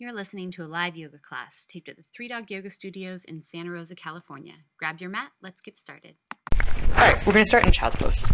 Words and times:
You're 0.00 0.12
listening 0.12 0.52
to 0.52 0.62
a 0.62 0.68
live 0.68 0.96
yoga 0.96 1.18
class 1.18 1.66
taped 1.68 1.88
at 1.88 1.96
the 1.96 2.04
Three 2.14 2.28
Dog 2.28 2.48
Yoga 2.52 2.70
Studios 2.70 3.24
in 3.24 3.42
Santa 3.42 3.72
Rosa, 3.72 3.96
California. 3.96 4.54
Grab 4.78 5.00
your 5.00 5.10
mat, 5.10 5.30
let's 5.42 5.60
get 5.60 5.76
started. 5.76 6.14
All 6.52 6.98
right, 6.98 7.26
we're 7.26 7.32
going 7.32 7.44
to 7.44 7.48
start 7.48 7.66
in 7.66 7.72
child's 7.72 7.96
pose. 7.96 8.24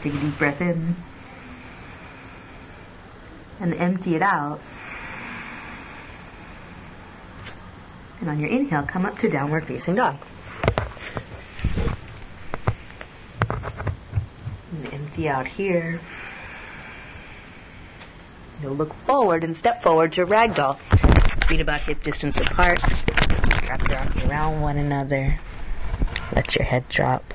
Take 0.00 0.14
a 0.14 0.20
deep 0.20 0.38
breath 0.38 0.60
in 0.60 0.94
and 3.58 3.74
empty 3.74 4.14
it 4.14 4.22
out. 4.22 4.60
And 8.20 8.30
on 8.30 8.38
your 8.38 8.48
inhale, 8.48 8.84
come 8.84 9.06
up 9.06 9.18
to 9.18 9.28
downward 9.28 9.66
facing 9.66 9.96
dog. 9.96 10.18
And 13.50 14.94
empty 14.94 15.28
out 15.28 15.48
here. 15.48 16.00
You'll 18.60 18.74
look 18.74 18.92
forward 18.92 19.44
and 19.44 19.56
step 19.56 19.82
forward 19.82 20.12
to 20.12 20.26
ragdoll. 20.26 20.78
Feet 21.46 21.60
about 21.60 21.82
hip 21.82 22.02
distance 22.02 22.40
apart. 22.40 22.80
Wrap 22.82 23.88
your 23.88 23.98
arms 23.98 24.16
around 24.18 24.60
one 24.60 24.76
another. 24.76 25.38
Let 26.34 26.56
your 26.56 26.64
head 26.64 26.88
drop. 26.88 27.34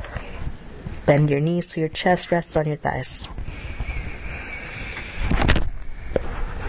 Bend 1.06 1.30
your 1.30 1.40
knees 1.40 1.72
so 1.72 1.80
your 1.80 1.90
chest 1.90 2.32
rests 2.32 2.58
on 2.58 2.66
your 2.66 2.76
thighs. 2.76 3.28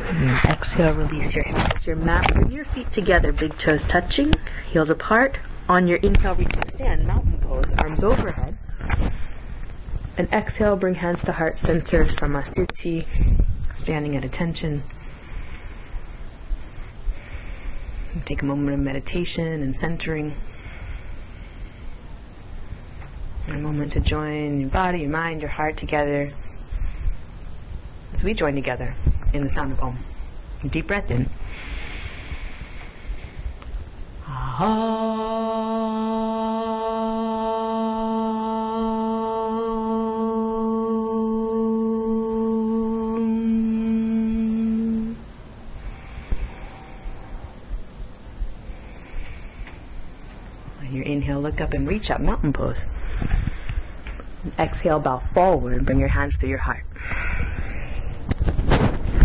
And 0.06 0.38
exhale, 0.48 0.94
release 0.94 1.34
your 1.34 1.44
to 1.44 1.86
your 1.86 1.96
mat. 1.96 2.32
Bring 2.32 2.52
your 2.52 2.64
feet 2.64 2.92
together, 2.92 3.32
big 3.32 3.58
toes 3.58 3.84
touching, 3.84 4.34
heels 4.70 4.90
apart. 4.90 5.38
On 5.68 5.88
your 5.88 5.98
inhale, 5.98 6.34
reach 6.34 6.52
to 6.52 6.66
stand, 6.70 7.06
mountain 7.06 7.38
pose, 7.40 7.72
arms 7.78 8.04
overhead. 8.04 8.56
And 10.16 10.32
exhale, 10.32 10.76
bring 10.76 10.94
hands 10.94 11.24
to 11.24 11.32
heart 11.32 11.58
center, 11.58 12.04
samasthiti, 12.04 13.06
standing 13.74 14.16
at 14.16 14.24
attention. 14.24 14.82
Take 18.24 18.42
a 18.42 18.44
moment 18.44 18.74
of 18.74 18.80
meditation 18.80 19.62
and 19.62 19.76
centering. 19.76 20.34
A 23.48 23.54
moment 23.54 23.92
to 23.92 24.00
join 24.00 24.60
your 24.60 24.70
body, 24.70 25.00
your 25.00 25.10
mind, 25.10 25.42
your 25.42 25.50
heart 25.50 25.76
together 25.76 26.32
as 28.12 28.22
we 28.22 28.32
join 28.32 28.54
together 28.54 28.94
in 29.32 29.42
the 29.42 29.50
sound 29.50 29.72
of 29.72 29.80
Om. 29.80 29.98
Deep 30.70 30.86
breath 30.86 31.10
in. 31.10 31.28
And 51.74 51.86
reach 51.88 52.10
up, 52.10 52.20
mountain 52.20 52.52
pose. 52.52 52.84
Exhale, 54.58 55.00
bow 55.00 55.18
forward. 55.18 55.84
Bring 55.84 56.00
your 56.00 56.08
hands 56.08 56.36
to 56.38 56.46
your 56.46 56.58
heart. 56.58 56.84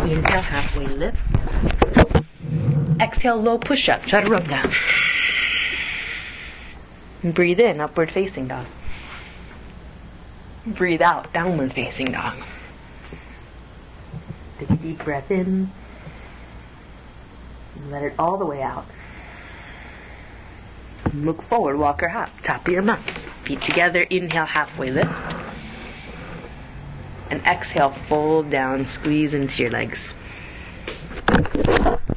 Inhale, 0.02 0.42
halfway 0.42 0.88
lift. 0.88 1.18
Exhale, 3.00 3.38
low 3.38 3.58
push 3.58 3.88
up, 3.90 4.02
chaturanga. 4.04 4.74
Breathe 7.24 7.60
in, 7.60 7.82
upward 7.82 8.12
facing 8.12 8.48
dog. 8.48 8.66
Breathe 10.66 11.02
out, 11.02 11.32
downward 11.34 11.74
facing 11.74 12.12
dog. 12.12 12.38
Take 14.58 14.70
a 14.70 14.76
deep 14.76 15.04
breath 15.04 15.32
in. 15.32 15.72
Let 17.90 18.04
it 18.04 18.14
all 18.20 18.38
the 18.38 18.46
way 18.46 18.62
out. 18.62 18.86
Look 21.20 21.42
forward, 21.42 21.78
walk 21.78 22.02
or 22.02 22.08
hop, 22.08 22.30
top 22.44 22.66
of 22.66 22.72
your 22.72 22.82
mat. 22.82 23.02
Feet 23.44 23.62
together, 23.62 24.04
inhale, 24.04 24.46
halfway 24.46 24.90
lift. 24.90 25.10
And 27.30 27.42
exhale, 27.46 27.92
fold 27.92 28.50
down, 28.50 28.88
squeeze 28.88 29.34
into 29.34 29.62
your 29.62 29.72
legs. 29.72 30.14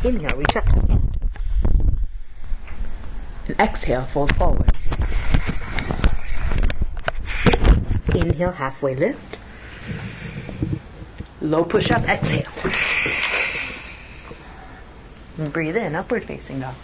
Inhale, 0.04 0.36
reach 0.36 0.56
up 0.56 0.68
to 0.68 0.78
stand. 0.78 1.18
And 3.48 3.60
exhale, 3.60 4.04
fold 4.04 4.36
forward. 4.36 4.70
Inhale, 8.14 8.52
halfway 8.52 8.94
lift. 8.94 9.36
Low 11.40 11.64
push 11.64 11.90
up, 11.90 12.04
exhale. 12.04 12.46
And 15.38 15.52
breathe 15.52 15.76
in, 15.76 15.96
upward 15.96 16.22
facing 16.24 16.60
dog. 16.60 16.76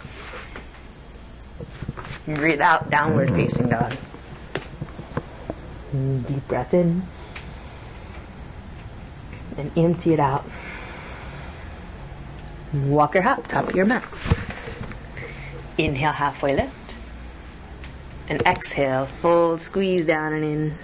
Breathe 2.35 2.61
out, 2.61 2.91
downward 2.91 3.31
facing 3.31 3.69
dog. 3.69 3.95
Deep 5.91 6.47
breath 6.47 6.75
in. 6.75 7.01
And 9.57 9.71
empty 9.75 10.13
it 10.13 10.19
out. 10.19 10.45
Walk 12.71 13.15
your 13.15 13.23
hop, 13.23 13.47
top 13.47 13.69
of 13.69 13.75
your 13.75 13.87
mat. 13.87 14.03
Inhale, 15.79 16.11
halfway 16.11 16.55
lift. 16.55 16.93
And 18.27 18.43
exhale, 18.43 19.07
fold, 19.23 19.59
squeeze 19.59 20.05
down 20.05 20.33
and 20.33 20.43
in. 20.45 20.77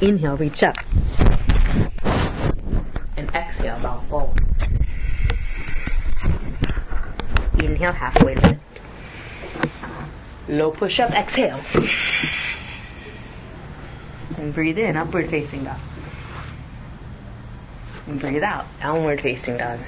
Inhale, 0.00 0.36
reach 0.36 0.62
up. 0.62 0.76
And 3.16 3.28
exhale, 3.34 3.80
bow 3.80 4.00
forward. 4.08 4.40
Inhale, 7.60 7.92
halfway 7.92 8.36
lift. 8.36 8.59
Low 10.50 10.72
push 10.72 10.98
up, 10.98 11.12
exhale. 11.12 11.60
And 14.36 14.52
breathe 14.52 14.78
in, 14.78 14.96
upward 14.96 15.30
facing 15.30 15.62
dog. 15.62 15.78
And 18.08 18.18
breathe 18.18 18.42
out, 18.42 18.66
downward 18.80 19.20
facing 19.20 19.58
dog. 19.58 19.78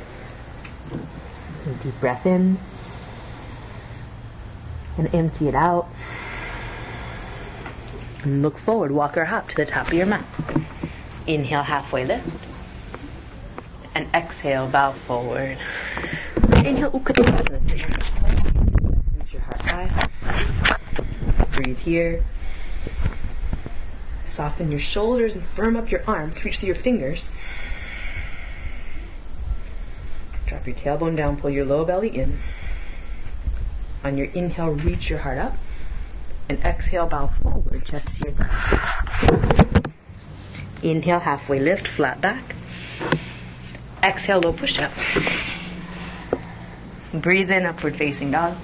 And 1.67 1.83
deep 1.83 1.99
breath 1.99 2.25
in. 2.27 2.61
And 4.97 5.13
empty 5.13 5.49
it 5.49 5.57
out. 5.57 5.89
And 8.23 8.41
look 8.43 8.57
forward, 8.61 8.93
walk 8.93 9.17
or 9.17 9.25
hop 9.25 9.49
to 9.49 9.57
the 9.57 9.67
top 9.67 9.89
of 9.89 9.95
your 9.95 10.07
mat. 10.07 10.25
Inhale, 11.27 11.65
halfway 11.65 12.05
lift. 12.07 12.29
And 13.97 14.07
exhale, 14.15 14.69
bow 14.69 14.93
forward. 15.09 15.59
Inhale. 16.65 16.91
Reach 16.93 17.13
your 19.33 19.43
heart 19.43 19.61
high. 19.63 20.09
Breathe 21.63 21.79
here. 21.79 22.25
Soften 24.27 24.71
your 24.71 24.81
shoulders 24.81 25.37
and 25.37 25.45
firm 25.45 25.77
up 25.77 25.91
your 25.93 26.03
arms. 26.09 26.45
Reach 26.45 26.59
through 26.59 26.69
your 26.69 26.75
fingers. 26.75 27.33
Drop 30.47 30.67
your 30.67 30.75
tailbone 30.75 31.17
down, 31.17 31.37
pull 31.37 31.51
your 31.51 31.65
low 31.65 31.85
belly 31.85 32.09
in. 32.09 32.39
On 34.03 34.17
your 34.17 34.27
inhale, 34.29 34.71
reach 34.71 35.09
your 35.09 35.21
heart 35.21 35.39
up. 35.39 35.55
And 36.49 36.59
exhale, 36.65 37.07
bow 37.07 37.29
forward, 37.41 37.85
chest 37.85 38.21
to 38.21 38.29
your 38.29 38.37
thighs. 38.37 38.79
Inhale, 40.83 41.21
halfway 41.21 41.61
lift, 41.61 41.87
flat 41.87 42.21
back. 42.21 42.57
Exhale, 44.03 44.41
low 44.41 44.53
push 44.53 44.79
up. 44.79 44.93
Breathe 47.15 47.51
in, 47.51 47.67
upward 47.67 47.97
facing 47.97 48.33
dog. 48.33 48.57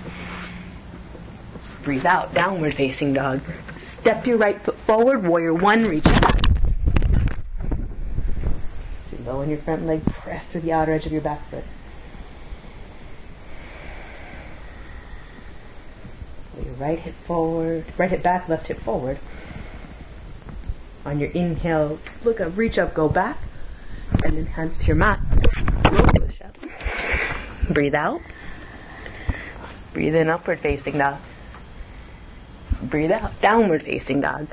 Breathe 1.88 2.04
out, 2.04 2.34
downward 2.34 2.75
facing 2.75 3.15
dog. 3.15 3.41
Step 3.81 4.26
your 4.26 4.37
right 4.37 4.60
foot 4.62 4.78
forward, 4.81 5.26
warrior 5.26 5.54
one, 5.54 5.87
reach 5.87 6.04
up. 6.04 6.37
Sit 9.04 9.25
low 9.25 9.41
on 9.41 9.49
your 9.49 9.56
front 9.56 9.87
leg, 9.87 10.05
press 10.05 10.46
to 10.52 10.61
the 10.61 10.70
outer 10.70 10.93
edge 10.93 11.06
of 11.06 11.12
your 11.12 11.23
back 11.23 11.49
foot. 11.49 11.64
Your 16.62 16.75
right 16.75 16.99
hip 16.99 17.14
forward, 17.26 17.87
right 17.96 18.11
hip 18.11 18.23
back, 18.23 18.50
left 18.50 18.67
hip 18.67 18.81
forward. 18.81 19.19
On 21.06 21.19
your 21.19 21.31
inhale, 21.31 21.99
look 22.23 22.38
up, 22.38 22.55
reach 22.55 22.76
up, 22.76 22.93
go 22.93 23.08
back, 23.08 23.38
and 24.26 24.37
then 24.37 24.44
hands 24.44 24.76
to 24.76 24.87
your 24.88 24.96
mat. 24.96 25.20
Breathe 27.70 27.94
out. 27.94 28.20
Breathe 29.94 30.17
in, 30.17 30.29
upward 30.29 30.61
facing 30.61 30.99
dog. 30.99 31.17
Breathe 32.82 33.10
out, 33.10 33.40
downward 33.40 33.82
facing 33.82 34.20
dog. 34.20 34.48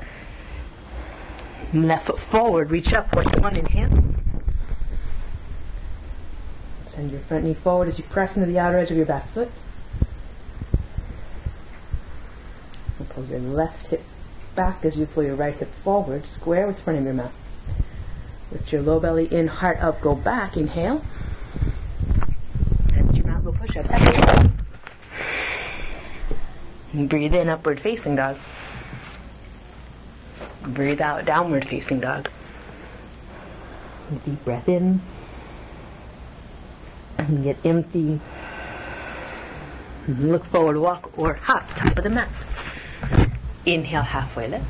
Left 1.72 2.06
foot 2.06 2.18
forward, 2.18 2.70
reach 2.70 2.92
up, 2.92 3.10
point 3.10 3.40
one, 3.40 3.56
inhale. 3.56 3.90
Send 6.88 7.10
your 7.10 7.20
front 7.20 7.44
knee 7.44 7.54
forward 7.54 7.88
as 7.88 7.98
you 7.98 8.04
press 8.04 8.36
into 8.36 8.50
the 8.50 8.58
outer 8.58 8.78
edge 8.78 8.90
of 8.90 8.96
your 8.96 9.06
back 9.06 9.28
foot. 9.28 9.50
And 12.98 13.08
pull 13.08 13.24
your 13.26 13.40
left 13.40 13.88
hip 13.88 14.02
back 14.54 14.84
as 14.84 14.98
you 14.98 15.06
pull 15.06 15.22
your 15.22 15.36
right 15.36 15.54
hip 15.54 15.72
forward, 15.84 16.26
square 16.26 16.66
with 16.66 16.80
front 16.80 16.98
of 16.98 17.04
your 17.04 17.14
mat. 17.14 17.32
Lift 18.50 18.72
your 18.72 18.82
low 18.82 18.98
belly 18.98 19.26
in, 19.26 19.48
heart 19.48 19.78
up, 19.80 20.00
go 20.00 20.14
back. 20.14 20.56
Inhale. 20.56 21.04
To 22.90 23.12
your 23.12 23.26
mat, 23.26 23.44
low 23.44 23.52
push 23.52 23.76
up. 23.76 23.84
Exhale. 23.90 24.55
Breathe 26.96 27.34
in, 27.34 27.50
upward 27.50 27.80
facing 27.80 28.16
dog. 28.16 28.38
Breathe 30.62 31.02
out, 31.02 31.26
downward 31.26 31.68
facing 31.68 32.00
dog. 32.00 32.30
Deep 34.24 34.42
breath 34.46 34.66
in. 34.66 35.02
And 37.18 37.44
get 37.44 37.58
empty. 37.66 38.18
Look 40.08 40.46
forward, 40.46 40.78
walk 40.78 41.10
or 41.18 41.34
hop, 41.34 41.68
top 41.76 41.98
of 41.98 42.04
the 42.04 42.08
mat. 42.08 42.30
Inhale, 43.66 44.02
halfway 44.02 44.48
lift. 44.48 44.64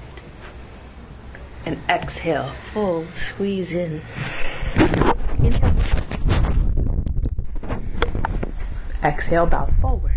And 1.65 1.79
exhale, 1.89 2.53
fold, 2.75 3.15
squeeze 3.15 3.71
in. 3.71 4.03
Inhale. 5.39 5.77
Exhale, 9.05 9.47
bow 9.47 9.69
forward. 9.81 10.13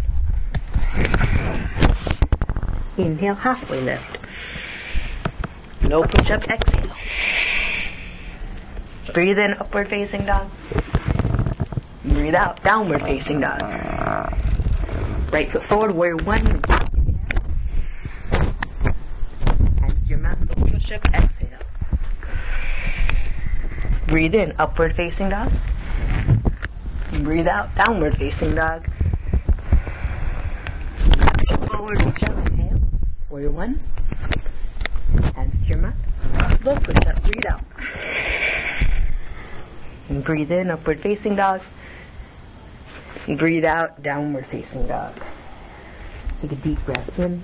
Inhale, 3.00 3.36
halfway 3.36 3.80
lift. 3.80 4.18
No 5.81 6.04
push 6.04 6.30
up, 6.31 6.44
exhale. 6.50 6.92
Breathe 9.13 9.40
in, 9.40 9.54
upward 9.54 9.88
facing 9.88 10.25
dog. 10.25 10.50
Breathe 12.04 12.36
out, 12.36 12.62
downward 12.62 13.01
facing 13.01 13.40
dog. 13.40 13.62
Right 15.31 15.50
foot 15.50 15.63
forward, 15.63 15.96
warrior 15.96 16.18
one. 16.18 16.62
To 16.62 16.75
your 20.06 20.18
mat, 20.18 20.38
no 20.42 20.66
push 20.66 20.92
up, 20.92 21.07
exhale. 21.13 21.60
Breathe 24.07 24.36
in, 24.36 24.54
upward 24.60 24.98
facing 24.98 25.30
dog. 25.30 25.54
Breathe 27.13 27.48
out, 27.48 27.74
downward 27.75 28.18
facing 28.18 28.56
dog. 28.56 28.86
Forward. 31.68 32.49
Warrior 33.30 33.52
one. 33.52 33.80
Hands 35.36 35.64
to 35.64 35.70
your 35.70 35.78
mat. 35.78 35.94
Low 36.64 36.76
push 36.76 36.96
up, 37.06 37.24
breathe 37.24 37.46
out. 37.46 37.62
And 40.10 40.24
breathe 40.24 40.52
in, 40.52 40.72
upward 40.72 41.00
facing 41.00 41.36
dog. 41.36 41.62
And 43.28 43.38
breathe 43.38 43.66
out, 43.66 44.02
downward 44.02 44.48
facing 44.48 44.88
dog. 44.88 45.14
Take 46.42 46.54
a 46.54 46.56
deep 46.56 46.84
breath 46.86 47.20
in. 47.20 47.44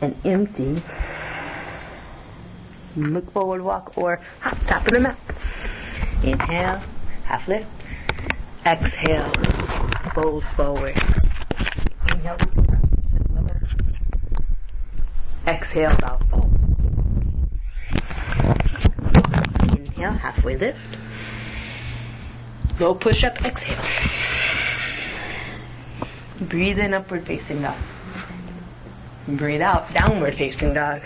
And 0.00 0.14
empty. 0.24 0.82
Look 2.94 3.32
forward, 3.32 3.62
walk, 3.62 3.98
or 3.98 4.20
hop, 4.40 4.58
top 4.66 4.86
of 4.86 4.92
the 4.92 5.00
mat. 5.00 5.18
Inhale, 6.22 6.82
half 7.24 7.48
lift. 7.48 7.66
Exhale, 8.64 9.32
fold 10.14 10.44
forward. 10.54 10.96
Inhale, 12.12 12.38
sit 13.10 13.34
level. 13.34 13.56
Exhale, 15.56 15.96
bow 15.96 16.18
forward. 16.28 16.50
Inhale, 19.72 20.12
halfway 20.12 20.54
lift. 20.54 20.78
Low 22.78 22.94
push 22.94 23.24
up, 23.24 23.42
exhale. 23.42 23.82
Breathe 26.42 26.78
in, 26.78 26.92
upward 26.92 27.26
facing 27.26 27.62
dog. 27.62 27.78
Breathe 29.26 29.62
out, 29.62 29.94
downward 29.94 30.36
facing 30.36 30.74
dog. 30.74 31.00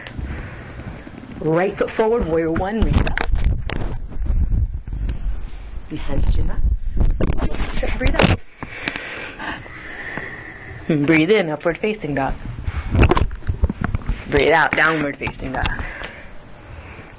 Right 1.39 1.79
foot 1.79 1.89
forward, 1.93 2.27
warrior 2.27 2.51
one, 2.51 2.81
reach 2.81 2.97
up. 2.97 3.21
And 5.91 5.99
hands 6.01 6.35
to 6.35 6.43
mat. 6.43 6.61
Breathe 7.99 8.17
out. 8.17 8.41
Breathe 11.07 11.31
in, 11.31 11.51
upward 11.51 11.79
facing 11.79 12.17
dog. 12.17 12.35
Breathe 14.31 14.53
out, 14.53 14.71
downward 14.71 15.17
facing 15.17 15.51
dog. 15.51 15.67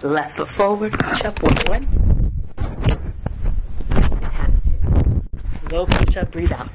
Left 0.01 0.37
foot 0.37 0.47
forward, 0.47 0.93
push 0.93 1.25
up, 1.25 1.37
one. 1.43 1.55
Mat. 1.67 2.99
Low 5.69 5.85
push 5.85 6.15
up, 6.15 6.31
breathe 6.31 6.53
out. 6.53 6.69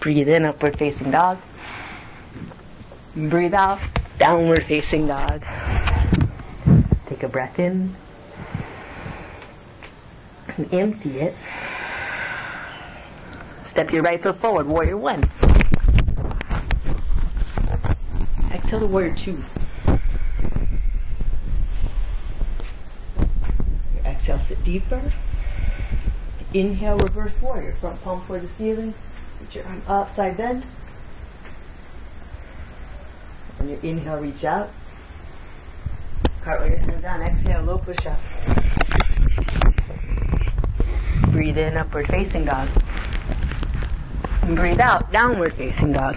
Breathe 0.00 0.28
in, 0.28 0.44
upward 0.44 0.78
facing 0.78 1.12
dog. 1.12 1.38
Breathe 3.16 3.54
out, 3.54 3.80
downward 4.18 4.64
facing 4.66 5.06
dog. 5.06 5.42
Take 7.06 7.22
a 7.22 7.28
breath 7.28 7.58
in. 7.58 7.96
And 10.58 10.74
empty 10.74 11.20
it. 11.20 11.34
Step 13.62 13.90
your 13.92 14.02
right 14.02 14.22
foot 14.22 14.36
forward, 14.36 14.66
warrior 14.66 14.98
one. 14.98 15.24
Exhale 18.74 18.88
to 18.88 18.92
warrior 18.92 19.14
two. 19.14 19.44
Exhale, 24.04 24.40
sit 24.40 24.64
deeper. 24.64 25.12
Inhale, 26.52 26.98
reverse 26.98 27.40
warrior. 27.40 27.76
Front 27.80 28.02
palm 28.02 28.24
toward 28.26 28.42
the 28.42 28.48
ceiling. 28.48 28.94
Put 29.38 29.54
your 29.54 29.64
arm 29.66 29.82
upside 29.86 30.36
bend. 30.36 30.64
On 33.60 33.68
your 33.68 33.78
inhale, 33.84 34.18
reach 34.18 34.44
out. 34.44 34.70
Cartwheel 36.42 36.70
your 36.70 36.78
hands 36.78 37.02
down. 37.02 37.22
Exhale, 37.22 37.62
low 37.62 37.78
push 37.78 38.04
up. 38.06 38.18
Breathe 41.30 41.58
in, 41.58 41.76
upward 41.76 42.08
facing 42.08 42.44
dog. 42.44 42.68
And 44.42 44.56
breathe 44.56 44.80
out, 44.80 45.12
downward 45.12 45.54
facing 45.54 45.92
dog. 45.92 46.16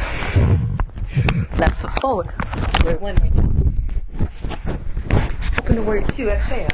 Left 1.57 1.81
foot 1.81 2.01
forward. 2.01 2.29
Warrior 2.83 2.99
one. 2.99 3.17
Open 5.59 5.75
to 5.75 5.81
warrior 5.81 6.05
two, 6.11 6.29
exhale. 6.29 6.69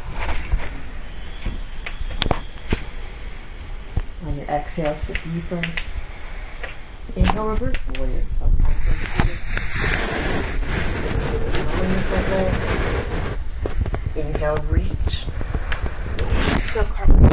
On 4.26 4.36
your 4.36 4.46
exhale, 4.46 4.98
sit 5.06 5.18
deeper. 5.24 5.62
Inhale, 7.16 7.48
reverse 7.48 7.76
warrior. 7.98 8.24
The. 14.16 14.20
Inhale, 14.20 14.58
reach. 14.70 15.26
Cartwheel. 16.74 17.30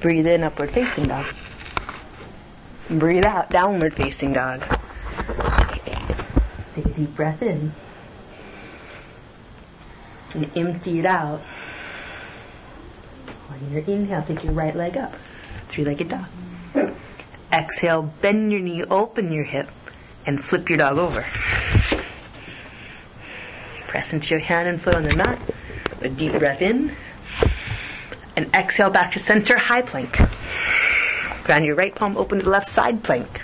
Breathe 0.00 0.26
in, 0.26 0.42
upward 0.42 0.70
facing 0.70 1.08
dog. 1.08 1.26
Breathe 2.88 3.24
out, 3.24 3.50
downward 3.50 3.94
facing 3.94 4.32
dog. 4.32 4.60
Take 6.74 6.86
a 6.86 6.90
deep 6.90 7.16
breath 7.16 7.42
in. 7.42 7.72
And 10.34 10.50
empty 10.56 11.00
it 11.00 11.06
out. 11.06 11.42
On 13.50 13.72
your 13.72 13.82
inhale, 13.82 14.22
take 14.22 14.44
your 14.44 14.52
right 14.52 14.76
leg 14.76 14.96
up. 14.96 15.14
Three-legged 15.70 16.08
dog. 16.08 16.26
Exhale, 17.52 18.12
bend 18.20 18.52
your 18.52 18.60
knee, 18.60 18.84
open 18.84 19.32
your 19.32 19.44
hip, 19.44 19.68
and 20.24 20.44
flip 20.44 20.68
your 20.68 20.78
dog 20.78 20.98
over. 20.98 21.26
Press 23.88 24.12
into 24.12 24.30
your 24.30 24.40
hand 24.40 24.68
and 24.68 24.80
foot 24.80 24.94
on 24.94 25.02
the 25.02 25.16
mat. 25.16 25.40
A 26.02 26.08
deep 26.08 26.38
breath 26.38 26.62
in. 26.62 26.94
And 28.36 28.54
exhale 28.54 28.90
back 28.90 29.12
to 29.12 29.18
center, 29.18 29.56
high 29.56 29.82
plank. 29.82 30.18
Ground 31.46 31.64
your 31.64 31.76
right 31.76 31.94
palm 31.94 32.16
open 32.16 32.40
to 32.40 32.44
the 32.44 32.50
left 32.50 32.66
side 32.66 33.04
plank. 33.04 33.42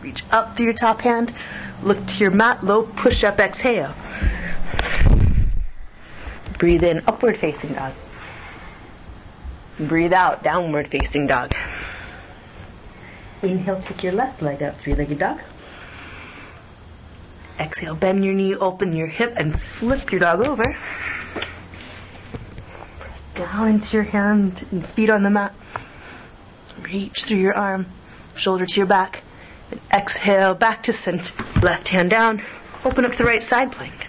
Reach 0.00 0.22
up 0.30 0.56
through 0.56 0.66
your 0.66 0.74
top 0.74 1.00
hand. 1.00 1.34
Look 1.82 2.06
to 2.06 2.18
your 2.20 2.30
mat, 2.30 2.62
low 2.62 2.84
push 2.84 3.24
up, 3.24 3.40
exhale. 3.40 3.92
Breathe 6.56 6.84
in, 6.84 7.02
upward 7.08 7.38
facing 7.38 7.74
dog. 7.74 7.94
Breathe 9.80 10.12
out, 10.12 10.44
downward 10.44 10.86
facing 10.86 11.26
dog. 11.26 11.52
Inhale, 13.42 13.82
take 13.82 14.04
your 14.04 14.12
left 14.12 14.40
leg 14.40 14.62
up, 14.62 14.78
three 14.78 14.94
legged 14.94 15.18
dog. 15.18 15.40
Exhale, 17.58 17.96
bend 17.96 18.24
your 18.24 18.34
knee, 18.34 18.54
open 18.54 18.94
your 18.94 19.08
hip, 19.08 19.32
and 19.36 19.60
flip 19.60 20.12
your 20.12 20.20
dog 20.20 20.46
over. 20.46 20.76
Down 23.40 23.68
into 23.68 23.96
your 23.96 24.02
hand 24.02 24.66
and 24.70 24.86
feet 24.86 25.08
on 25.08 25.22
the 25.22 25.30
mat. 25.30 25.54
Reach 26.82 27.24
through 27.24 27.38
your 27.38 27.54
arm, 27.54 27.86
shoulder 28.36 28.66
to 28.66 28.76
your 28.76 28.84
back. 28.84 29.22
And 29.70 29.80
exhale, 29.90 30.52
back 30.52 30.82
to 30.82 30.92
center. 30.92 31.32
Left 31.62 31.88
hand 31.88 32.10
down, 32.10 32.42
open 32.84 33.06
up 33.06 33.16
the 33.16 33.24
right 33.24 33.42
side 33.42 33.72
plank. 33.72 34.08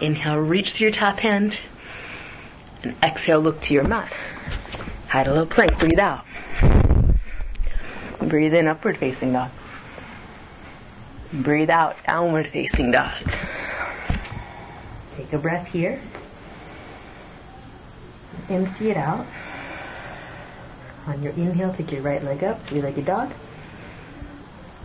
Inhale, 0.00 0.38
reach 0.38 0.72
through 0.72 0.86
your 0.86 0.92
top 0.92 1.18
hand. 1.18 1.60
And 2.82 2.96
exhale, 3.02 3.40
look 3.40 3.60
to 3.62 3.74
your 3.74 3.84
mat. 3.84 4.10
Hide 5.08 5.26
a 5.26 5.30
little 5.30 5.44
plank, 5.44 5.78
breathe 5.78 5.98
out. 5.98 6.24
Breathe 8.18 8.54
in, 8.54 8.66
upward 8.66 8.96
facing 8.96 9.34
dog. 9.34 9.50
Breathe 11.34 11.70
out, 11.70 11.96
downward 12.06 12.46
facing 12.52 12.92
dog. 12.92 13.12
Take 15.16 15.32
a 15.32 15.38
breath 15.38 15.66
here. 15.66 16.00
Empty 18.48 18.90
it 18.90 18.96
out. 18.96 19.26
On 21.06 21.20
your 21.20 21.32
inhale, 21.32 21.74
take 21.74 21.90
your 21.90 22.02
right 22.02 22.22
leg 22.22 22.44
up, 22.44 22.64
three-legged 22.68 23.04
dog. 23.04 23.32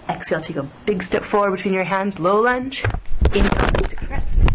Exhale, 0.10 0.42
take 0.42 0.56
a 0.56 0.64
big 0.88 1.04
step 1.04 1.24
forward 1.24 1.52
between 1.52 1.76
your 1.76 1.84
hands, 1.84 2.20
low 2.20 2.42
lunge. 2.42 2.84
Inhale, 3.26 3.72
to 3.84 3.96
crescent. 3.96 4.52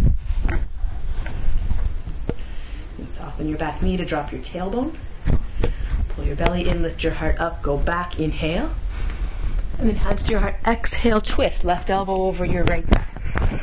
And 2.99 3.09
soften 3.09 3.49
your 3.49 3.59
back 3.59 3.83
knee 3.83 3.97
to 3.97 4.05
drop 4.05 4.33
your 4.33 4.41
tailbone. 4.41 4.97
Pull 6.09 6.25
your 6.25 6.35
belly 6.35 6.69
in, 6.69 6.83
lift 6.83 7.05
your 7.05 7.15
heart 7.15 7.39
up, 7.39 7.63
go 7.63 7.77
back, 7.77 8.19
inhale. 8.19 8.73
And 9.85 9.91
then 9.91 9.99
hands 9.99 10.23
to 10.23 10.31
your 10.31 10.41
heart, 10.41 10.57
exhale, 10.67 11.21
twist, 11.21 11.63
left 11.63 11.91
elbow 11.91 12.15
over 12.15 12.47
your 12.47 12.65
right 12.65 12.87
thigh. 12.89 13.61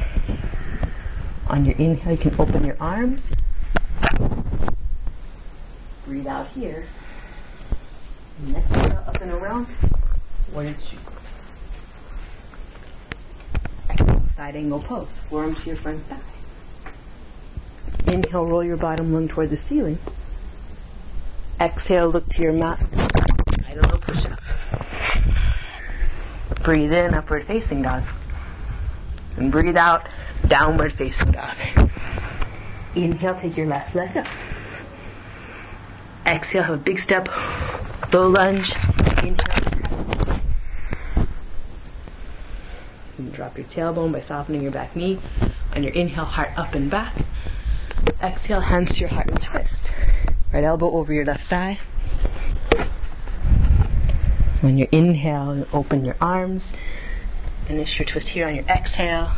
On 1.48 1.66
your 1.66 1.76
inhale, 1.78 2.12
you 2.12 2.18
can 2.20 2.40
open 2.40 2.64
your 2.64 2.78
arms. 2.80 3.34
Breathe 6.06 6.28
out 6.28 6.48
here. 6.50 6.86
Next 8.46 8.72
exhale, 8.72 9.04
up 9.08 9.20
and 9.20 9.32
around. 9.32 9.66
Warrior 10.54 10.76
two. 10.80 10.98
Exhale, 13.90 14.22
side 14.28 14.56
angle 14.56 14.80
pose. 14.80 15.22
Forearm 15.28 15.56
to 15.56 15.68
your 15.70 15.78
front 15.78 16.06
thigh. 16.06 16.20
Inhale, 18.14 18.46
roll 18.46 18.64
your 18.64 18.78
bottom 18.78 19.12
lung 19.12 19.28
toward 19.28 19.50
the 19.50 19.58
ceiling. 19.58 19.98
Exhale, 21.60 22.10
look 22.10 22.30
to 22.30 22.44
your 22.44 22.54
mat. 22.54 22.80
Side 22.80 23.66
angle 23.66 23.98
push 23.98 24.24
up. 24.26 24.41
Breathe 26.72 26.94
in, 26.94 27.14
upward 27.14 27.46
facing 27.48 27.82
dog. 27.82 28.04
And 29.36 29.52
breathe 29.52 29.76
out, 29.76 30.08
downward 30.48 30.94
facing 30.94 31.34
dog. 31.34 31.58
Inhale, 32.96 33.38
take 33.42 33.58
your 33.58 33.68
left 33.68 33.94
leg 33.94 34.16
up. 34.16 34.26
Exhale, 36.26 36.64
have 36.64 36.76
a 36.76 36.78
big 36.78 36.98
step, 36.98 37.28
low 38.14 38.30
lunge. 38.30 38.74
Inhale. 39.18 40.40
And 43.18 43.34
drop 43.34 43.58
your 43.58 43.68
tailbone 43.68 44.14
by 44.14 44.22
softening 44.22 44.62
your 44.62 44.72
back 44.72 44.96
knee. 44.96 45.20
On 45.76 45.84
your 45.84 45.92
inhale, 45.92 46.24
heart 46.24 46.52
up 46.56 46.74
and 46.74 46.90
back. 46.90 47.14
Exhale, 48.24 48.62
hands 48.62 48.94
to 48.94 49.02
your 49.02 49.10
heart 49.10 49.30
and 49.30 49.42
twist. 49.42 49.92
Right 50.54 50.64
elbow 50.64 50.90
over 50.92 51.12
your 51.12 51.26
left 51.26 51.50
thigh. 51.50 51.80
On 54.64 54.78
your 54.78 54.88
inhale, 54.92 55.66
open 55.74 56.06
your 56.06 56.16
arms. 56.22 56.74
Finish 57.66 57.98
your 57.98 58.06
twist 58.06 58.30
here 58.30 58.48
on 58.48 58.56
your 58.56 58.66
exhale. 58.66 59.32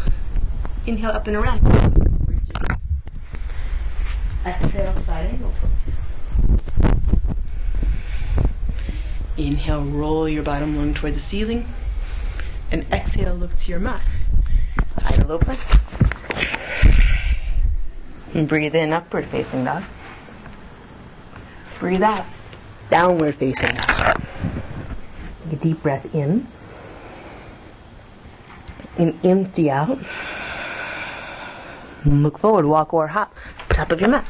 Inhale 0.86 1.12
up 1.12 1.28
and 1.28 1.38
around. 1.38 1.66
Exhale, 4.46 5.02
side 5.04 5.28
angle 5.28 5.54
pose. 5.62 5.96
Inhale, 9.38 9.86
roll 9.86 10.28
your 10.28 10.44
bottom 10.44 10.76
lung 10.76 10.94
toward 10.94 11.14
the 11.14 11.20
ceiling. 11.20 11.68
And 12.70 12.86
exhale, 12.92 13.34
look 13.34 13.56
to 13.58 13.72
your 13.72 13.80
mat. 13.80 14.02
Low 15.26 15.40
plank. 15.40 15.62
And 18.34 18.46
breathe 18.48 18.76
in, 18.76 18.92
upward 18.92 19.28
facing 19.28 19.64
dog. 19.64 19.84
Breathe 21.80 22.04
out, 22.04 22.26
downward 22.90 23.36
facing 23.36 23.76
dog. 23.76 24.22
Take 25.54 25.62
a 25.62 25.64
deep 25.64 25.84
breath 25.84 26.16
in. 26.16 26.48
And 28.98 29.24
empty 29.24 29.70
out. 29.70 30.00
Look 32.06 32.40
forward, 32.40 32.66
walk 32.66 32.94
or 32.94 33.08
hop, 33.08 33.36
top 33.70 33.92
of 33.92 34.02
your 34.02 34.10
mat. 34.10 34.26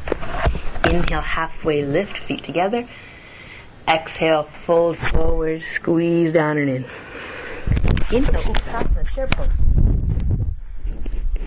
Inhale, 0.85 1.21
halfway 1.21 1.83
lift, 1.83 2.17
feet 2.17 2.43
together. 2.43 2.87
Exhale, 3.87 4.43
fold 4.43 4.97
forward, 4.97 5.63
squeeze 5.63 6.33
down 6.33 6.57
and 6.57 6.69
in. 6.69 6.85
Inhale, 8.11 8.43
Utkatasana, 8.43 9.07
chair 9.13 9.27
pose. 9.27 9.63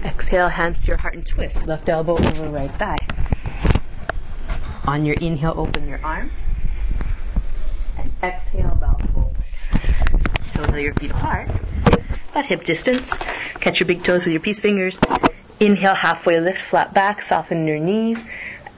Exhale, 0.05 0.49
hands 0.49 0.81
to 0.81 0.89
your 0.89 0.97
heart 0.97 1.15
and 1.15 1.27
twist. 1.27 1.67
Left 1.67 1.89
elbow 1.89 2.15
over 2.15 2.49
right 2.49 2.73
thigh. 2.73 2.99
On 4.87 5.05
your 5.05 5.17
inhale, 5.17 5.55
open 5.57 5.87
your 5.87 6.01
arms. 6.03 6.33
And 7.99 8.11
exhale, 8.23 8.77
bow. 8.81 9.16
Toes 10.57 10.79
your 10.79 10.95
feet 10.95 11.11
apart. 11.11 11.51
About 12.31 12.47
hip 12.47 12.65
distance. 12.65 13.13
Catch 13.61 13.81
your 13.81 13.87
big 13.87 14.05
toes 14.05 14.25
with 14.25 14.33
your 14.33 14.41
peace 14.41 14.61
fingers. 14.61 14.99
Inhale, 15.61 15.95
halfway 15.95 16.39
lift, 16.41 16.61
flat 16.61 16.95
back, 16.95 17.23
soften 17.23 17.67
your 17.67 17.79
knees. 17.79 18.19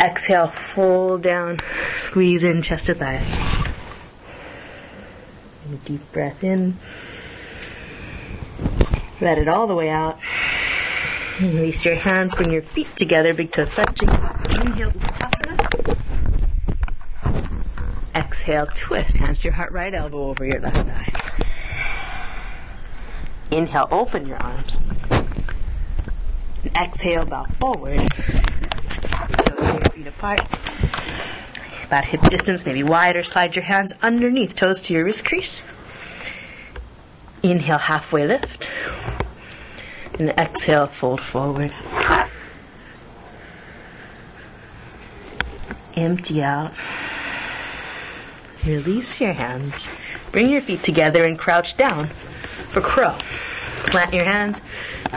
Exhale, 0.00 0.52
fold 0.74 1.22
down, 1.22 1.60
squeeze 2.00 2.44
in 2.44 2.62
chest 2.62 2.86
to 2.86 2.94
thigh. 2.94 3.16
And 5.64 5.74
a 5.74 5.76
deep 5.78 6.12
breath 6.12 6.42
in. 6.44 6.78
Let 9.20 9.38
it 9.38 9.48
all 9.48 9.66
the 9.66 9.74
way 9.74 9.90
out. 9.90 10.18
Release 11.40 11.84
your 11.84 11.96
hands, 11.96 12.34
bring 12.34 12.52
your 12.52 12.62
feet 12.62 12.96
together, 12.96 13.34
big 13.34 13.52
toes 13.52 13.68
touching. 13.70 14.08
Inhale. 14.50 14.92
Exhale, 18.14 18.66
twist. 18.74 19.16
Hands 19.16 19.38
to 19.38 19.44
your 19.44 19.54
heart, 19.54 19.72
right 19.72 19.94
elbow 19.94 20.28
over 20.28 20.44
your 20.44 20.60
left 20.60 20.76
thigh. 20.76 21.17
Inhale, 23.50 23.88
open 23.90 24.26
your 24.26 24.36
arms. 24.38 24.78
Exhale, 26.76 27.24
bow 27.24 27.46
forward. 27.60 28.12
Feet 29.94 30.06
apart. 30.06 30.40
About 31.84 32.04
hip 32.04 32.20
distance, 32.22 32.66
maybe 32.66 32.82
wider. 32.82 33.22
Slide 33.24 33.56
your 33.56 33.64
hands 33.64 33.92
underneath, 34.02 34.54
toes 34.54 34.82
to 34.82 34.92
your 34.92 35.04
wrist 35.04 35.24
crease. 35.24 35.62
Inhale, 37.42 37.78
halfway 37.78 38.26
lift. 38.26 38.68
And 40.18 40.30
exhale, 40.30 40.88
fold 40.88 41.22
forward. 41.22 41.72
Empty 45.96 46.42
out. 46.42 46.74
Release 48.66 49.20
your 49.20 49.32
hands. 49.32 49.88
Bring 50.32 50.50
your 50.50 50.60
feet 50.60 50.82
together 50.82 51.24
and 51.24 51.38
crouch 51.38 51.76
down 51.78 52.10
for 52.68 52.80
crow. 52.80 53.16
Plant 53.86 54.12
your 54.12 54.24
hands. 54.24 54.60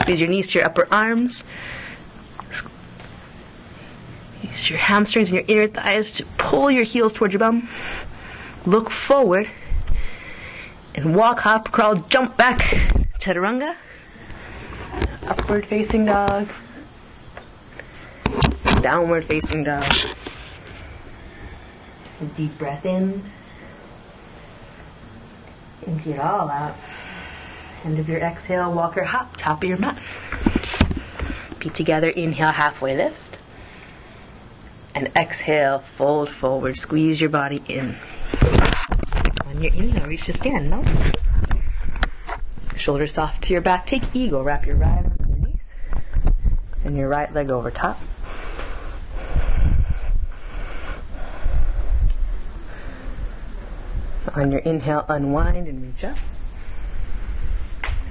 Squeeze 0.02 0.20
your 0.20 0.30
knees 0.30 0.52
to 0.52 0.60
your 0.60 0.68
upper 0.68 0.88
arms. 0.92 1.44
Use 4.42 4.70
your 4.70 4.80
hamstrings 4.80 5.30
and 5.30 5.38
your 5.38 5.46
inner 5.48 5.68
thighs 5.68 6.12
to 6.14 6.26
pull 6.38 6.72
your 6.72 6.84
heels 6.84 7.14
towards 7.14 7.34
your 7.34 7.40
bum. 7.40 7.70
Look 8.66 8.90
forward. 8.90 9.50
And 10.96 11.16
walk, 11.16 11.40
hop, 11.42 11.72
crawl, 11.72 11.96
jump 11.96 12.38
back. 12.38 12.60
Chaturanga. 13.20 13.76
Upward 15.28 15.66
facing 15.68 16.06
dog. 16.06 16.50
Downward 18.82 19.26
facing 19.26 19.64
dog. 19.64 19.86
A 22.22 22.26
deep 22.38 22.58
breath 22.58 22.86
in. 22.86 23.24
Empty 25.88 26.14
it 26.14 26.20
all 26.20 26.50
out. 26.50 26.76
End 27.84 27.98
of 27.98 28.08
your 28.08 28.20
exhale, 28.20 28.72
walk 28.72 28.96
or 28.96 29.06
hop, 29.06 29.36
top 29.38 29.64
of 29.64 29.70
your 29.70 29.78
mat. 29.78 29.98
Feet 31.60 31.74
together, 31.74 32.10
inhale, 32.10 32.52
halfway 32.52 32.96
lift. 32.96 33.38
And 34.94 35.08
exhale, 35.16 35.80
fold 35.80 36.30
forward, 36.30 36.78
squeeze 36.78 37.20
your 37.20 37.30
body 37.30 37.64
in. 37.68 37.96
On 39.46 39.64
your 39.64 39.74
inhale, 39.74 40.06
reach 40.06 40.26
to 40.26 40.34
stand, 40.34 40.70
no? 40.70 40.84
Shoulders 42.78 43.14
soft 43.14 43.44
to 43.44 43.54
your 43.54 43.62
back, 43.62 43.88
take 43.88 44.04
eagle, 44.14 44.44
wrap 44.44 44.66
your 44.66 44.76
right 44.76 44.98
arm 44.98 45.18
underneath. 45.20 45.60
And 46.84 46.98
your 46.98 47.10
right 47.10 47.34
leg 47.34 47.50
over 47.50 47.72
top. 47.72 48.00
On 54.36 54.52
your 54.52 54.62
inhale, 54.62 55.06
unwind 55.10 55.68
and 55.68 55.82
reach 55.84 56.04
up. 56.04 56.18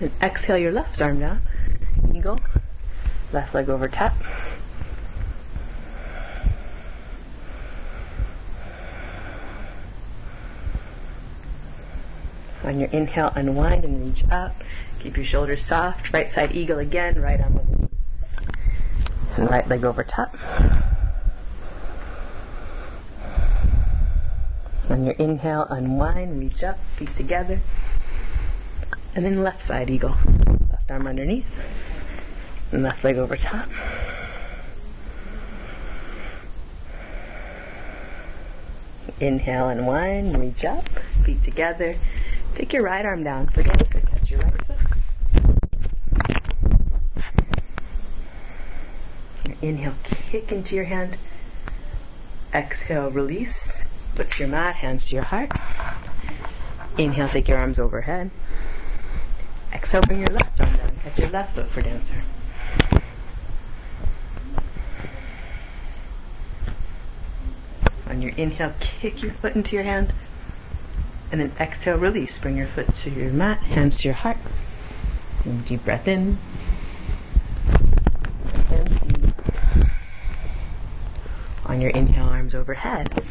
And 0.00 0.11
exhale 0.23 0.57
your 0.57 0.73
left 0.73 1.02
arm 1.02 1.21
down. 1.21 1.42
Eagle. 2.14 2.40
Left 3.33 3.54
leg 3.54 3.69
over 3.69 3.87
top. 3.87 4.14
On 12.64 12.78
your 12.78 12.88
inhale, 12.90 13.33
unwind 13.35 13.85
and 13.85 14.04
reach 14.04 14.25
up. 14.30 14.54
Keep 15.00 15.16
your 15.16 15.26
shoulders 15.26 15.64
soft. 15.64 16.12
Right 16.12 16.28
side 16.28 16.54
eagle 16.54 16.78
again. 16.78 17.21
Right 17.21 17.40
arm 17.40 17.59
underneath. 17.59 17.90
And 19.37 19.50
right 19.50 19.69
leg 19.69 19.85
over 19.85 20.02
top. 20.02 20.37
On 24.88 25.04
your 25.04 25.14
inhale, 25.14 25.66
unwind, 25.71 26.40
reach 26.40 26.64
up, 26.64 26.83
feet 26.97 27.14
together. 27.14 27.61
And 29.14 29.25
then 29.25 29.43
left 29.43 29.62
side 29.62 29.90
eagle. 29.90 30.14
Left 30.71 30.90
arm 30.90 31.07
underneath. 31.07 31.47
And 32.73 32.83
left 32.83 33.02
leg 33.02 33.17
over 33.17 33.37
top. 33.37 33.69
Inhale, 39.19 39.69
and 39.69 39.87
one, 39.87 40.33
reach 40.40 40.64
up, 40.64 40.88
feet 41.25 41.43
together. 41.43 41.97
Take 42.55 42.73
your 42.73 42.83
right 42.83 43.05
arm 43.05 43.23
down 43.23 43.49
for 43.49 43.62
dancer. 43.62 44.00
Catch 44.00 44.31
your 44.31 44.40
right 44.40 44.67
foot. 44.67 44.76
Inhale, 49.61 49.95
kick 50.02 50.50
into 50.50 50.75
your 50.75 50.87
hand. 50.87 51.19
Exhale, 52.55 53.11
release. 53.11 53.81
To 54.17 54.38
your 54.38 54.49
mat, 54.49 54.76
hands 54.76 55.05
to 55.07 55.14
your 55.14 55.25
heart. 55.25 55.50
Inhale, 56.99 57.29
take 57.29 57.49
your 57.49 57.59
arms 57.59 57.79
overhead. 57.79 58.31
Exhale, 59.73 60.03
bring 60.03 60.21
your 60.21 60.29
left 60.29 60.61
arm 60.61 60.77
down. 60.77 60.93
Catch 61.03 61.19
your 61.19 61.29
left 61.31 61.55
foot 61.55 61.69
for 61.71 61.83
dancer. 61.83 62.23
On 68.09 68.21
your 68.21 68.33
inhale, 68.37 68.75
kick 68.81 69.23
your 69.23 69.33
foot 69.33 69.55
into 69.55 69.77
your 69.77 69.85
hand. 69.85 70.12
And 71.31 71.41
then 71.41 71.53
exhale, 71.61 71.97
release. 71.97 72.39
Bring 72.39 72.57
your 72.57 72.67
foot 72.67 72.93
to 72.95 73.11
your 73.11 73.31
mat, 73.31 73.61
hands 73.61 73.99
to 73.99 74.09
your 74.09 74.15
heart. 74.15 74.39
And 75.45 75.65
deep 75.65 75.85
breath 75.85 76.09
in. 76.09 76.39
On 81.67 81.81
your 81.81 81.91
inhale, 81.91 82.27
arms 82.27 82.53
overhead. 82.53 83.23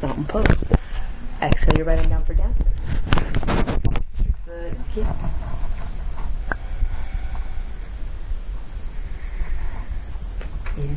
Mountain 0.00 0.24
pose. 0.24 0.46
Exhale, 1.42 1.76
your 1.76 1.84
right 1.84 1.98
arm 1.98 2.08
down 2.08 2.24
for 2.24 2.32
dancer. 2.32 2.64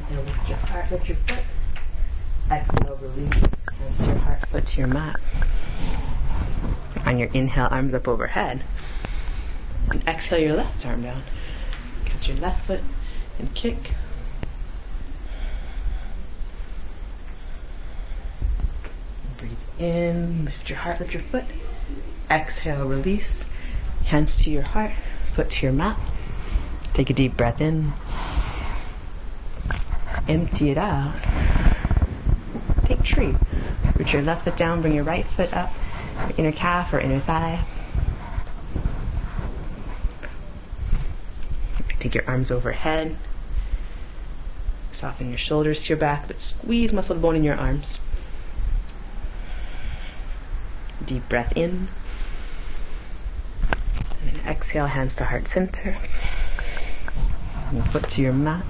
Inhale, 0.10 0.24
lift 0.24 0.50
your 0.50 0.58
heart, 0.58 0.92
lift 0.92 1.10
your 1.10 1.18
foot. 1.18 1.44
Exhale, 2.50 3.00
release. 3.02 3.42
To 3.42 4.06
your 4.06 4.16
heart, 4.16 4.48
foot 4.50 4.66
to 4.68 4.78
your 4.78 4.88
mat. 4.88 5.16
On 7.06 7.20
your 7.20 7.30
inhale, 7.34 7.68
arms 7.72 7.94
up 7.94 8.08
overhead. 8.08 8.64
And 9.90 10.08
exhale 10.08 10.40
your 10.40 10.56
left 10.56 10.86
arm 10.86 11.04
down. 11.04 11.24
Catch 12.06 12.30
your 12.30 12.38
left 12.38 12.66
foot 12.66 12.82
and 13.40 13.54
kick. 13.54 13.92
Breathe 19.38 19.52
in, 19.78 20.46
lift 20.46 20.70
your 20.70 20.80
heart, 20.80 21.00
lift 21.00 21.14
your 21.14 21.24
foot. 21.24 21.46
Exhale, 22.30 22.88
release. 22.88 23.46
Hands 24.06 24.36
to 24.38 24.50
your 24.50 24.64
heart, 24.64 24.92
foot 25.34 25.50
to 25.52 25.66
your 25.66 25.74
mat. 25.74 25.98
Take 26.94 27.10
a 27.10 27.14
deep 27.14 27.36
breath 27.38 27.62
in. 27.62 27.94
Empty 30.28 30.72
it 30.72 30.78
out. 30.78 31.14
Take 32.86 33.04
tree. 33.04 33.36
Put 33.96 34.14
your 34.14 34.22
left 34.22 34.44
foot 34.44 34.58
down, 34.58 34.82
bring 34.82 34.94
your 34.94 35.04
right 35.04 35.26
foot 35.26 35.54
up, 35.54 35.74
inner 36.38 36.52
calf 36.52 36.94
or 36.94 37.00
inner 37.00 37.20
thigh. 37.20 37.66
Take 42.00 42.14
your 42.14 42.26
arms 42.28 42.52
overhead. 42.52 43.16
Soften 44.92 45.30
your 45.30 45.38
shoulders 45.38 45.84
to 45.84 45.90
your 45.90 45.98
back, 45.98 46.28
but 46.28 46.40
squeeze 46.40 46.94
muscle 46.94 47.16
bone 47.16 47.36
in 47.36 47.44
your 47.44 47.56
arms. 47.56 48.00
Deep 51.06 51.28
breath 51.30 51.54
in. 51.56 51.88
And 54.26 54.40
exhale, 54.46 54.88
hands 54.88 55.16
to 55.16 55.26
heart 55.26 55.48
center. 55.48 55.98
And 57.72 57.90
foot 57.92 58.10
to 58.12 58.22
your 58.22 58.34
mat. 58.34 58.66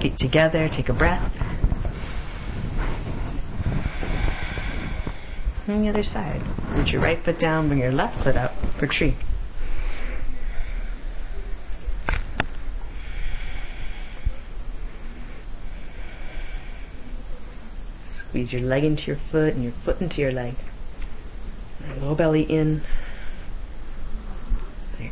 Feet 0.00 0.16
together, 0.16 0.66
take 0.68 0.88
a 0.88 0.94
breath. 0.94 1.30
On 5.68 5.82
the 5.82 5.88
other 5.90 6.02
side. 6.02 6.40
Put 6.74 6.90
your 6.90 7.02
right 7.02 7.22
foot 7.22 7.38
down, 7.38 7.68
bring 7.68 7.80
your 7.80 7.92
left 7.92 8.24
foot 8.24 8.34
up 8.34 8.56
for 8.78 8.86
tree. 8.86 9.14
Squeeze 18.12 18.52
your 18.52 18.62
leg 18.62 18.84
into 18.84 19.06
your 19.08 19.16
foot 19.16 19.54
and 19.54 19.62
your 19.62 19.72
foot 19.84 20.00
into 20.00 20.22
your 20.22 20.32
leg. 20.32 20.54
Low 22.00 22.14
belly 22.14 22.42
in. 22.42 22.82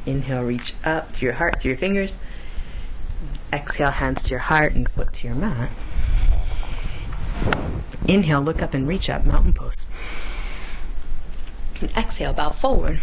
Inhale, 0.07 0.45
reach 0.45 0.75
up 0.85 1.15
to 1.17 1.25
your 1.25 1.35
heart, 1.35 1.61
to 1.61 1.69
your 1.69 1.77
fingers. 1.77 2.15
Exhale, 3.53 3.91
hands 3.91 4.25
to 4.25 4.31
your 4.31 4.41
heart 4.41 4.75
and 4.75 4.89
foot 4.91 5.13
to 5.15 5.27
your 5.27 5.37
mat. 5.37 5.71
Inhale, 8.07 8.43
look 8.43 8.63
up 8.63 8.75
and 8.75 8.87
reach 8.87 9.09
up, 9.09 9.25
mountain 9.25 9.53
pose. 9.53 9.87
And 11.81 11.91
exhale, 11.97 12.33
bow 12.33 12.51
forward. 12.51 13.01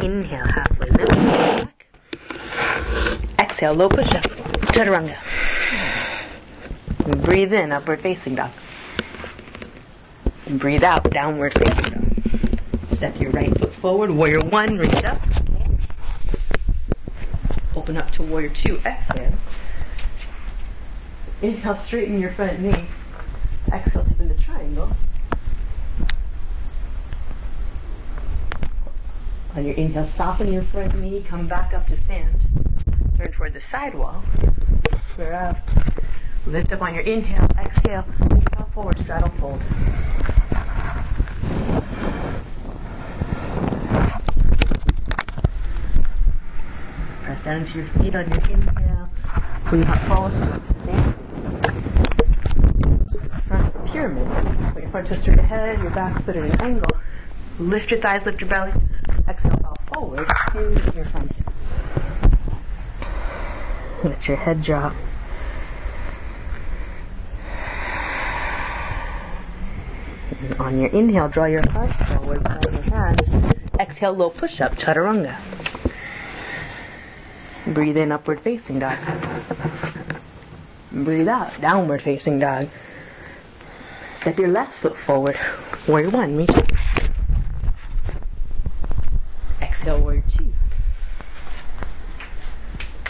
Inhale, 0.00 0.46
halfway 0.46 0.90
lift. 0.90 1.68
Exhale, 3.38 3.74
low 3.74 3.88
push 3.88 4.14
up, 4.14 4.24
chaturanga. 4.72 5.16
And 7.04 7.22
breathe 7.22 7.52
in, 7.52 7.72
upward 7.72 8.00
facing 8.00 8.36
dog. 8.36 8.50
And 10.46 10.58
breathe 10.58 10.84
out, 10.84 11.10
downward 11.10 11.52
facing 11.58 11.84
dog. 11.84 12.12
Step 12.92 13.20
your 13.20 13.30
right 13.30 13.56
foot 13.58 13.74
forward, 13.74 14.10
warrior 14.10 14.40
one, 14.40 14.78
reach 14.78 15.04
up. 15.04 15.20
Open 17.92 18.04
up 18.04 18.10
to 18.12 18.22
warrior 18.22 18.48
two, 18.48 18.80
exhale. 18.86 19.34
Inhale, 21.42 21.76
straighten 21.76 22.18
your 22.18 22.32
front 22.32 22.58
knee. 22.60 22.86
Exhale, 23.70 24.06
spin 24.06 24.28
the 24.28 24.34
triangle. 24.34 24.96
On 29.54 29.66
your 29.66 29.74
inhale, 29.74 30.06
soften 30.06 30.50
your 30.54 30.62
front 30.62 30.98
knee, 30.98 31.22
come 31.28 31.46
back 31.46 31.74
up 31.74 31.86
to 31.88 31.98
stand. 31.98 32.40
Turn 33.18 33.30
toward 33.30 33.52
the 33.52 33.60
sidewall. 33.60 34.24
Square 35.12 35.34
up. 35.34 35.70
Lift 36.46 36.72
up 36.72 36.80
on 36.80 36.94
your 36.94 37.04
inhale, 37.04 37.46
exhale, 37.58 38.06
inhale 38.22 38.70
forward, 38.72 38.98
straddle 39.00 39.28
fold. 39.32 39.60
Down 47.52 47.60
into 47.60 47.78
your 47.80 47.86
feet 47.88 48.14
on 48.14 48.30
your 48.30 48.38
inhale. 48.50 49.10
Breathe 49.66 49.84
out 49.84 50.00
forward, 50.04 50.32
stand. 50.78 51.14
Front 53.46 53.86
pyramid. 53.92 54.72
Put 54.72 54.82
your 54.82 54.90
front 54.90 55.08
toe 55.08 55.14
straight 55.16 55.38
ahead, 55.38 55.82
your 55.82 55.90
back 55.90 56.24
foot 56.24 56.36
at 56.36 56.44
an 56.44 56.60
angle. 56.62 56.88
Lift 57.58 57.90
your 57.90 58.00
thighs, 58.00 58.24
lift 58.24 58.40
your 58.40 58.48
belly. 58.48 58.72
Exhale, 59.28 59.58
bow 59.58 59.74
forward, 59.92 60.26
hinge 60.54 60.94
your 60.94 61.04
front 61.04 61.30
hip. 61.30 61.52
Let 64.02 64.28
your 64.28 64.38
head 64.38 64.62
drop. 64.62 64.94
And 70.40 70.54
on 70.58 70.80
your 70.80 70.88
inhale, 70.88 71.28
draw 71.28 71.44
your 71.44 71.68
heart 71.70 71.92
forward, 71.92 72.46
your 72.72 72.80
hands. 72.80 73.28
Exhale, 73.78 74.14
low 74.14 74.30
push 74.30 74.62
up, 74.62 74.76
chaturanga. 74.76 75.38
Breathe 77.72 77.96
in, 77.96 78.12
upward 78.12 78.40
facing 78.40 78.80
dog. 78.80 78.98
Breathe 80.90 81.28
out, 81.28 81.58
downward 81.60 82.02
facing 82.02 82.38
dog. 82.38 82.68
Step 84.14 84.38
your 84.38 84.48
left 84.48 84.74
foot 84.74 84.96
forward. 84.96 85.38
Warrior 85.88 86.10
one, 86.10 86.36
reach 86.36 86.50
up. 86.50 86.70
Exhale, 89.62 90.00
warrior 90.00 90.22
two. 90.28 90.52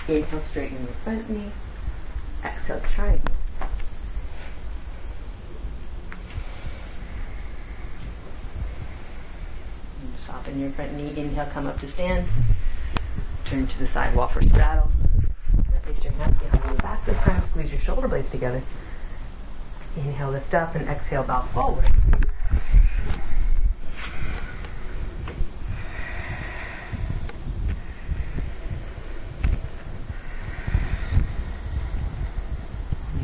Inhale, 0.06 0.40
straighten 0.40 0.82
your 0.82 0.94
front 1.02 1.28
knee. 1.28 1.50
Exhale, 2.44 2.80
triangle. 2.92 3.34
Soften 10.14 10.60
your 10.60 10.70
front 10.70 10.94
knee. 10.94 11.12
Inhale, 11.16 11.46
come 11.46 11.66
up 11.66 11.80
to 11.80 11.88
stand. 11.88 12.28
Turn 13.52 13.66
to 13.66 13.78
the 13.80 13.86
side 13.86 14.16
wall 14.16 14.28
for 14.28 14.40
straddle. 14.40 14.90
Place 15.82 16.04
your 16.04 16.14
hands 16.14 16.38
behind 16.38 16.64
your 16.64 16.74
back 16.76 17.04
this 17.04 17.18
time. 17.18 17.46
Squeeze 17.48 17.70
your 17.70 17.80
shoulder 17.80 18.08
blades 18.08 18.30
together. 18.30 18.62
Inhale, 19.94 20.30
lift 20.30 20.54
up, 20.54 20.74
and 20.74 20.88
exhale, 20.88 21.22
bow 21.22 21.42
forward. 21.52 21.84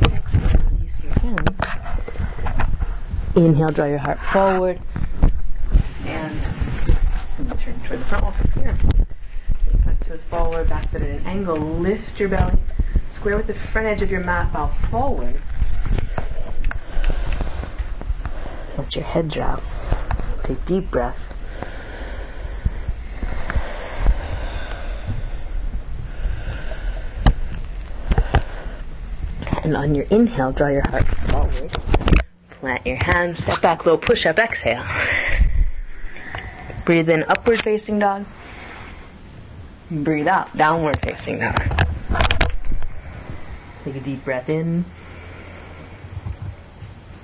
Exhale, 0.02 0.60
release 0.72 1.02
your 1.02 1.12
hands. 1.14 1.48
Inhale, 3.34 3.70
draw 3.70 3.86
your 3.86 3.96
heart 3.96 4.20
forward. 4.30 4.78
And 6.04 7.58
turn 7.58 7.80
toward 7.80 8.00
the 8.00 8.04
front 8.04 8.24
wall 8.24 8.32
from 8.32 8.62
here. 8.62 8.78
Forward, 10.30 10.68
back 10.68 10.90
foot 10.90 11.00
at 11.00 11.08
an 11.08 11.26
angle. 11.26 11.56
Lift 11.58 12.20
your 12.20 12.28
belly. 12.28 12.58
Square 13.10 13.38
with 13.38 13.46
the 13.46 13.54
front 13.54 13.86
edge 13.86 14.02
of 14.02 14.10
your 14.10 14.20
mat, 14.20 14.52
bow 14.52 14.68
forward. 14.90 15.40
Let 18.76 18.94
your 18.94 19.04
head 19.04 19.28
drop. 19.28 19.62
Take 20.44 20.64
deep 20.66 20.90
breath. 20.90 21.18
And 29.64 29.76
on 29.76 29.94
your 29.94 30.04
inhale, 30.10 30.52
draw 30.52 30.68
your 30.68 30.88
heart 30.88 31.06
forward. 31.30 31.72
Plant 32.50 32.86
your 32.86 32.96
hands, 32.96 33.40
step 33.40 33.60
back, 33.60 33.86
low 33.86 33.96
push 33.96 34.26
up, 34.26 34.38
exhale. 34.38 34.84
Breathe 36.84 37.08
in, 37.10 37.24
upward 37.24 37.62
facing 37.62 37.98
dog. 37.98 38.24
Breathe 39.90 40.28
out, 40.28 40.54
downward 40.54 41.00
facing 41.02 41.38
dog. 41.38 41.56
Take 43.84 43.96
a 43.96 44.00
deep 44.00 44.22
breath 44.22 44.50
in 44.50 44.84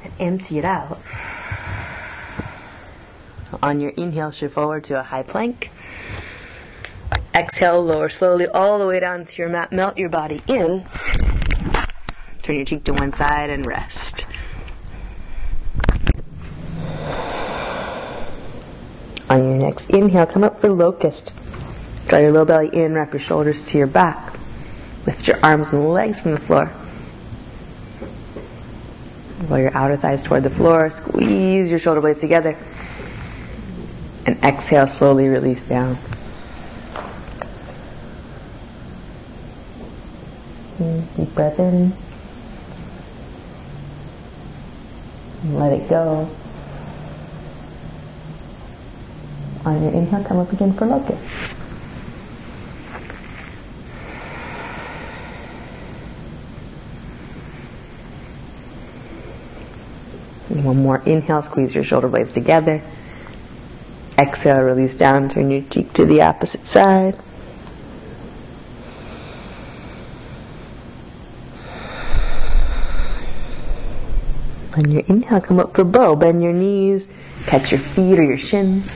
and 0.02 0.12
empty 0.18 0.58
it 0.58 0.64
out. 0.64 0.98
On 3.62 3.80
your 3.80 3.90
inhale, 3.90 4.30
shift 4.30 4.54
forward 4.54 4.84
to 4.84 4.98
a 4.98 5.02
high 5.02 5.22
plank. 5.22 5.70
Exhale, 7.34 7.84
lower 7.84 8.08
slowly 8.08 8.46
all 8.46 8.78
the 8.78 8.86
way 8.86 8.98
down 8.98 9.26
to 9.26 9.42
your 9.42 9.50
mat. 9.50 9.70
Melt 9.70 9.98
your 9.98 10.08
body 10.08 10.42
in. 10.46 10.86
Turn 12.42 12.56
your 12.56 12.64
cheek 12.64 12.84
to 12.84 12.94
one 12.94 13.12
side 13.12 13.50
and 13.50 13.66
rest. 13.66 14.24
On 19.28 19.38
your 19.38 19.56
next 19.56 19.90
inhale, 19.90 20.26
come 20.26 20.44
up 20.44 20.60
for 20.60 20.70
locust. 20.70 21.32
Draw 22.08 22.18
your 22.18 22.32
low 22.32 22.44
belly 22.44 22.68
in, 22.72 22.94
wrap 22.94 23.12
your 23.12 23.20
shoulders 23.20 23.62
to 23.66 23.78
your 23.78 23.86
back. 23.86 24.38
Lift 25.06 25.26
your 25.26 25.38
arms 25.42 25.68
and 25.68 25.88
legs 25.88 26.18
from 26.20 26.32
the 26.32 26.40
floor. 26.40 26.70
Roll 29.48 29.58
your 29.58 29.76
outer 29.76 29.96
thighs 29.96 30.22
toward 30.22 30.42
the 30.42 30.50
floor. 30.50 30.90
Squeeze 30.90 31.68
your 31.68 31.78
shoulder 31.78 32.00
blades 32.00 32.20
together. 32.20 32.56
And 34.26 34.42
exhale, 34.42 34.86
slowly 34.86 35.28
release 35.28 35.62
down. 35.66 35.98
Deep 41.16 41.34
breath 41.34 41.58
in. 41.58 41.92
Let 45.44 45.72
it 45.72 45.88
go. 45.88 46.28
On 49.66 49.82
your 49.82 49.92
inhale, 49.92 50.24
come 50.24 50.38
up 50.38 50.52
again 50.52 50.72
for 50.72 50.86
locust. 50.86 51.20
One 60.54 60.82
more 60.82 61.02
inhale, 61.04 61.42
squeeze 61.42 61.74
your 61.74 61.82
shoulder 61.82 62.08
blades 62.08 62.32
together. 62.32 62.80
Exhale, 64.16 64.60
release 64.60 64.96
down, 64.96 65.28
turn 65.28 65.50
your 65.50 65.62
cheek 65.62 65.92
to 65.94 66.06
the 66.06 66.22
opposite 66.22 66.66
side. 66.68 67.18
On 74.76 74.90
your 74.90 75.02
inhale, 75.06 75.40
come 75.40 75.58
up 75.58 75.74
for 75.74 75.84
bow. 75.84 76.14
Bend 76.14 76.42
your 76.42 76.52
knees, 76.52 77.04
catch 77.46 77.72
your 77.72 77.80
feet 77.80 78.18
or 78.18 78.22
your 78.22 78.38
shins. 78.38 78.88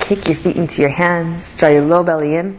Kick 0.00 0.26
your 0.28 0.38
feet 0.38 0.56
into 0.56 0.80
your 0.80 0.90
hands. 0.90 1.46
Draw 1.58 1.68
your 1.68 1.84
low 1.84 2.02
belly 2.02 2.34
in. 2.34 2.58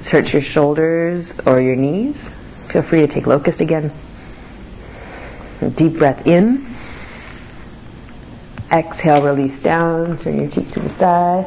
Search 0.00 0.32
your 0.32 0.42
shoulders 0.42 1.30
or 1.44 1.60
your 1.60 1.76
knees. 1.76 2.30
Feel 2.70 2.82
free 2.82 3.00
to 3.00 3.06
take 3.06 3.26
locust 3.26 3.60
again. 3.60 3.92
Deep 5.74 5.98
breath 5.98 6.26
in. 6.26 6.75
Exhale, 8.76 9.22
release 9.22 9.62
down. 9.62 10.18
Turn 10.18 10.38
your 10.38 10.50
cheek 10.50 10.70
to 10.72 10.80
the 10.80 10.90
side. 10.90 11.46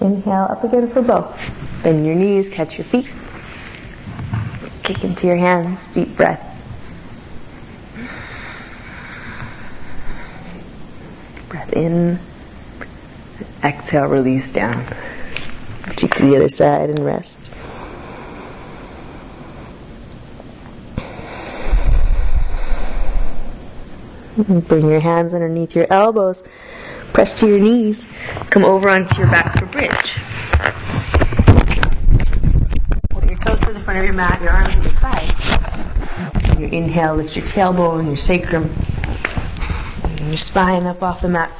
Inhale 0.00 0.48
up 0.50 0.64
again 0.64 0.90
for 0.90 1.00
both. 1.00 1.38
Bend 1.84 2.04
your 2.04 2.16
knees, 2.16 2.48
catch 2.48 2.76
your 2.76 2.84
feet. 2.86 3.08
Kick 4.82 5.04
into 5.04 5.28
your 5.28 5.36
hands, 5.36 5.86
deep 5.94 6.16
breath. 6.16 6.42
Breath 11.48 11.72
in. 11.72 12.18
Exhale, 13.62 14.06
release 14.06 14.50
down. 14.50 14.84
Cheek 15.96 16.10
to 16.16 16.26
the 16.26 16.36
other 16.36 16.48
side 16.48 16.90
and 16.90 16.98
rest. 17.04 17.43
Bring 24.36 24.88
your 24.88 24.98
hands 24.98 25.32
underneath 25.32 25.76
your 25.76 25.86
elbows. 25.92 26.42
Press 27.12 27.38
to 27.38 27.46
your 27.46 27.60
knees. 27.60 28.04
Come 28.50 28.64
over 28.64 28.88
onto 28.88 29.16
your 29.16 29.28
back 29.28 29.56
for 29.56 29.66
bridge. 29.66 29.90
Put 33.10 33.30
your 33.30 33.38
toes 33.38 33.60
to 33.60 33.72
the 33.72 33.80
front 33.84 34.00
of 34.00 34.04
your 34.04 34.12
mat, 34.12 34.40
your 34.42 34.50
arms 34.50 34.76
to 34.78 34.82
your 34.82 34.92
sides. 34.92 36.50
On 36.50 36.60
your 36.60 36.70
inhale, 36.70 37.14
lift 37.14 37.36
your 37.36 37.46
tailbone, 37.46 38.06
your 38.06 38.16
sacrum, 38.16 38.68
and 40.02 40.26
your 40.26 40.36
spine 40.36 40.86
up 40.86 41.00
off 41.00 41.20
the 41.20 41.28
mat. 41.28 41.52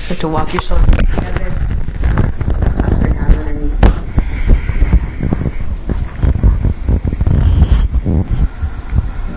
Start 0.00 0.18
to 0.20 0.28
walk 0.28 0.52
your 0.52 0.62
shoulders 0.62 0.86
together. 0.96 1.52
Your 3.00 3.14
hands 3.14 3.34
underneath. 3.36 3.84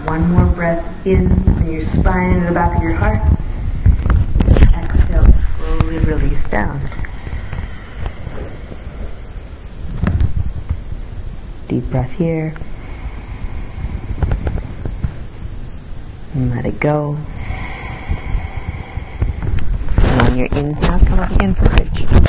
One 0.08 0.32
more 0.32 0.47
breath 0.58 1.06
in 1.06 1.32
on 1.50 1.72
your 1.72 1.86
spine 1.86 2.38
and 2.38 2.48
the 2.48 2.52
back 2.52 2.76
of 2.76 2.82
your 2.82 2.93
heart. 2.93 3.22
Exhale, 4.74 5.32
slowly 5.56 6.00
release 6.00 6.48
down. 6.48 6.82
Deep 11.67 11.84
breath 11.91 12.12
here. 12.13 12.56
And 16.34 16.50
let 16.50 16.65
it 16.65 16.80
go. 16.80 17.20
And 19.98 20.22
on 20.24 20.38
your 20.38 20.48
inhale, 20.48 21.00
come 21.06 21.20
up 21.20 21.32
again 21.34 21.54
for 21.54 21.70
bridge. 21.70 22.27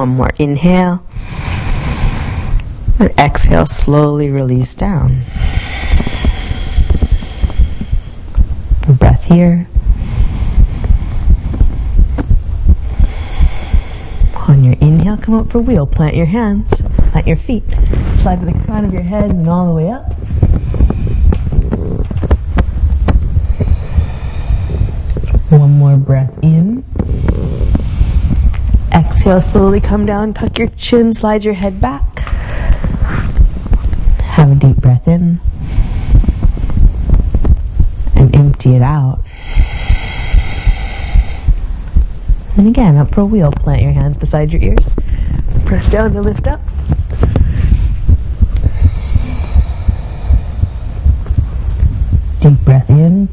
One 0.00 0.16
more 0.16 0.30
inhale. 0.38 1.04
And 2.98 3.10
exhale, 3.18 3.66
slowly 3.66 4.30
release 4.30 4.74
down. 4.74 5.26
Breath 8.88 9.24
here. 9.24 9.68
On 14.48 14.64
your 14.64 14.72
inhale, 14.80 15.18
come 15.18 15.34
up 15.34 15.52
for 15.52 15.58
wheel. 15.58 15.86
Plant 15.86 16.16
your 16.16 16.24
hands, 16.24 16.80
plant 17.10 17.26
your 17.26 17.36
feet. 17.36 17.64
Slide 18.16 18.40
to 18.40 18.46
the 18.46 18.58
crown 18.64 18.86
of 18.86 18.94
your 18.94 19.02
head 19.02 19.28
and 19.28 19.46
all 19.50 19.66
the 19.66 19.74
way 19.74 19.90
up. 19.90 20.14
One 25.50 25.72
more 25.72 25.98
breath 25.98 26.32
in. 26.42 26.84
Exhale, 29.30 29.52
slowly 29.52 29.80
come 29.80 30.06
down, 30.06 30.34
tuck 30.34 30.58
your 30.58 30.66
chin, 30.70 31.12
slide 31.12 31.44
your 31.44 31.54
head 31.54 31.80
back. 31.80 32.18
Have 34.18 34.50
a 34.50 34.54
deep 34.56 34.78
breath 34.78 35.06
in. 35.06 35.38
And 38.16 38.34
empty 38.34 38.74
it 38.74 38.82
out. 38.82 39.20
And 42.56 42.66
again, 42.66 42.96
up 42.96 43.14
for 43.14 43.20
a 43.20 43.24
wheel. 43.24 43.52
Plant 43.52 43.82
your 43.82 43.92
hands 43.92 44.16
beside 44.16 44.52
your 44.52 44.62
ears. 44.62 44.92
Press 45.64 45.88
down 45.88 46.12
to 46.14 46.22
lift 46.22 46.48
up. 46.48 46.60
Deep 52.40 52.58
breath 52.64 52.90
in. 52.90 53.28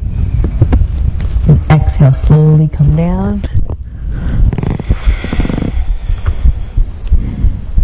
And 1.48 1.60
exhale, 1.72 2.14
slowly 2.14 2.68
come 2.68 2.94
down. 2.94 3.42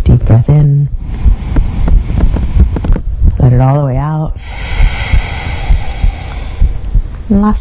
Deep 0.04 0.26
breath 0.26 0.48
in. 0.50 0.88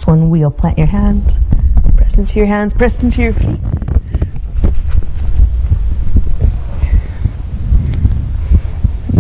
One, 0.06 0.30
wheel. 0.30 0.52
Plant 0.52 0.78
your 0.78 0.88
hands. 0.88 1.34
Press 1.96 2.18
into 2.18 2.36
your 2.36 2.46
hands. 2.46 2.74
Press 2.74 2.98
into 2.98 3.22
your 3.22 3.34
feet. 3.34 3.60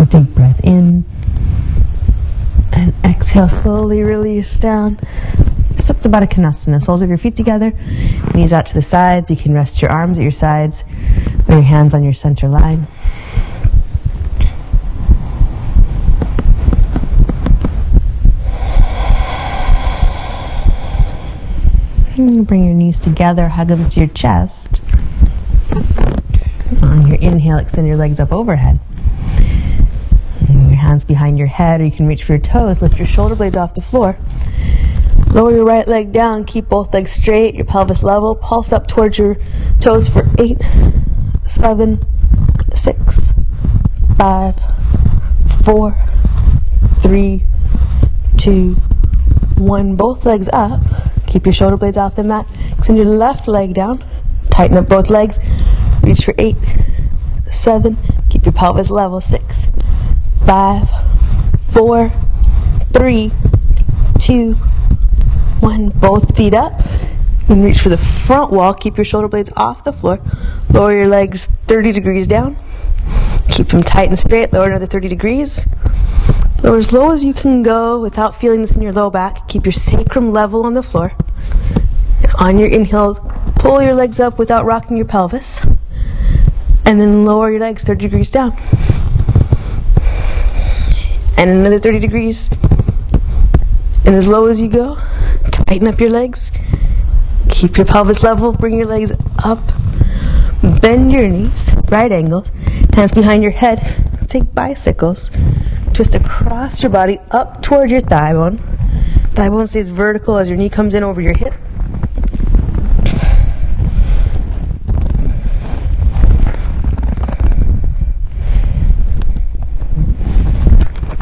Deep 0.09 0.35
breath 0.35 0.59
in. 0.63 1.05
And 2.73 2.93
exhale, 3.03 3.49
slowly 3.49 4.03
release 4.03 4.59
down. 4.59 4.97
Supta 5.75 6.11
Baddha 6.11 6.29
Konasana. 6.29 6.83
Soles 6.83 7.01
of 7.01 7.09
your 7.09 7.17
feet 7.17 7.35
together. 7.35 7.71
Knees 8.33 8.53
out 8.53 8.65
to 8.67 8.73
the 8.73 8.81
sides. 8.81 9.31
You 9.31 9.37
can 9.37 9.53
rest 9.53 9.81
your 9.81 9.91
arms 9.91 10.19
at 10.19 10.21
your 10.21 10.31
sides 10.31 10.83
or 11.47 11.55
your 11.55 11.63
hands 11.63 11.93
on 11.93 12.03
your 12.03 12.13
center 12.13 12.47
line. 12.47 12.87
Bring 22.15 22.65
your 22.65 22.75
knees 22.75 22.99
together, 22.99 23.49
hug 23.49 23.69
them 23.69 23.89
to 23.89 23.99
your 24.01 24.09
chest. 24.09 24.83
On 26.83 27.07
your 27.07 27.17
inhale, 27.17 27.57
extend 27.57 27.87
your 27.87 27.97
legs 27.97 28.19
up 28.19 28.31
overhead. 28.31 28.79
Your 30.47 30.75
hands 30.75 31.03
behind 31.03 31.39
your 31.39 31.47
head, 31.47 31.81
or 31.81 31.85
you 31.85 31.91
can 31.91 32.05
reach 32.05 32.23
for 32.23 32.33
your 32.33 32.41
toes. 32.41 32.83
Lift 32.83 32.99
your 32.99 33.07
shoulder 33.07 33.33
blades 33.33 33.57
off 33.57 33.73
the 33.73 33.81
floor. 33.81 34.15
Lower 35.31 35.55
your 35.55 35.65
right 35.65 35.87
leg 35.87 36.11
down. 36.11 36.45
Keep 36.45 36.69
both 36.69 36.93
legs 36.93 37.11
straight, 37.11 37.55
your 37.55 37.65
pelvis 37.65 38.03
level. 38.03 38.35
Pulse 38.35 38.71
up 38.71 38.87
towards 38.87 39.17
your 39.17 39.37
toes 39.79 40.07
for 40.07 40.29
eight, 40.37 40.61
seven, 41.47 42.05
six, 42.75 43.33
five, 44.19 44.53
four, 45.65 45.97
three, 47.01 47.47
two, 48.37 48.75
one. 49.57 49.95
Both 49.95 50.25
legs 50.25 50.47
up. 50.53 50.81
Keep 51.33 51.47
your 51.47 51.53
shoulder 51.53 51.77
blades 51.77 51.97
off 51.97 52.15
the 52.15 52.23
mat. 52.23 52.45
Extend 52.77 52.95
your 52.95 53.07
left 53.07 53.47
leg 53.47 53.73
down. 53.73 54.05
Tighten 54.51 54.77
up 54.77 54.87
both 54.87 55.09
legs. 55.09 55.39
Reach 56.03 56.23
for 56.23 56.35
eight, 56.37 56.55
seven. 57.49 57.97
Keep 58.29 58.45
your 58.45 58.51
pelvis 58.51 58.91
level. 58.91 59.19
Six, 59.19 59.65
five, 60.45 60.87
four, 61.71 62.13
three, 62.93 63.31
two, 64.19 64.53
one. 65.59 65.89
Both 65.89 66.37
feet 66.37 66.53
up. 66.53 66.79
And 67.49 67.65
reach 67.65 67.79
for 67.79 67.89
the 67.89 67.97
front 67.97 68.51
wall. 68.51 68.75
Keep 68.75 68.97
your 68.97 69.05
shoulder 69.05 69.27
blades 69.27 69.49
off 69.57 69.83
the 69.83 69.91
floor. 69.91 70.19
Lower 70.69 70.95
your 70.95 71.07
legs 71.07 71.47
30 71.65 71.93
degrees 71.93 72.27
down. 72.27 72.57
Keep 73.49 73.69
them 73.69 73.81
tight 73.81 74.09
and 74.09 74.19
straight. 74.19 74.53
Lower 74.53 74.69
another 74.69 74.85
30 74.85 75.07
degrees. 75.07 75.65
Lower 76.63 76.77
as 76.77 76.93
low 76.93 77.11
as 77.11 77.25
you 77.25 77.33
can 77.33 77.61
go 77.61 77.99
without 77.99 78.39
feeling 78.39 78.61
this 78.61 78.77
in 78.77 78.81
your 78.81 78.93
low 78.93 79.09
back. 79.09 79.49
Keep 79.49 79.65
your 79.65 79.73
sacrum 79.73 80.31
level 80.31 80.65
on 80.65 80.75
the 80.75 80.81
floor. 80.81 81.11
On 82.35 82.57
your 82.57 82.69
inhale, 82.69 83.15
pull 83.57 83.83
your 83.83 83.93
legs 83.93 84.21
up 84.21 84.39
without 84.39 84.63
rocking 84.63 84.95
your 84.95 85.05
pelvis. 85.05 85.59
And 86.85 87.01
then 87.01 87.25
lower 87.25 87.51
your 87.51 87.59
legs 87.59 87.83
30 87.83 88.05
degrees 88.05 88.29
down. 88.29 88.57
And 91.37 91.49
another 91.49 91.81
30 91.81 91.99
degrees. 91.99 92.49
And 94.05 94.15
as 94.15 94.25
low 94.25 94.45
as 94.45 94.61
you 94.61 94.69
go, 94.69 94.95
tighten 95.51 95.87
up 95.87 95.99
your 95.99 96.11
legs. 96.11 96.53
Keep 97.49 97.75
your 97.75 97.85
pelvis 97.85 98.23
level. 98.23 98.53
Bring 98.53 98.77
your 98.77 98.87
legs 98.87 99.11
up. 99.43 99.59
Bend 100.81 101.11
your 101.11 101.27
knees, 101.27 101.71
right 101.89 102.09
angles. 102.09 102.47
Hands 102.93 103.11
behind 103.11 103.43
your 103.43 103.51
head. 103.51 104.25
Take 104.29 104.53
bicycles. 104.55 105.29
Twist 105.93 106.15
across 106.15 106.81
your 106.81 106.89
body 106.89 107.19
up 107.29 107.61
toward 107.61 107.91
your 107.91 108.01
thigh 108.01 108.33
bone. 108.33 108.57
Thigh 109.35 109.49
bone 109.49 109.67
stays 109.67 109.89
vertical 109.89 110.37
as 110.37 110.49
your 110.49 110.57
knee 110.57 110.67
comes 110.67 110.95
in 110.95 111.03
over 111.03 111.21
your 111.21 111.35
hip. 111.37 111.53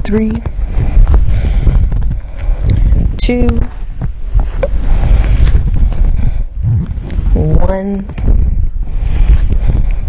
Three, 0.05 0.41
two, 3.17 3.47
one. 7.33 8.07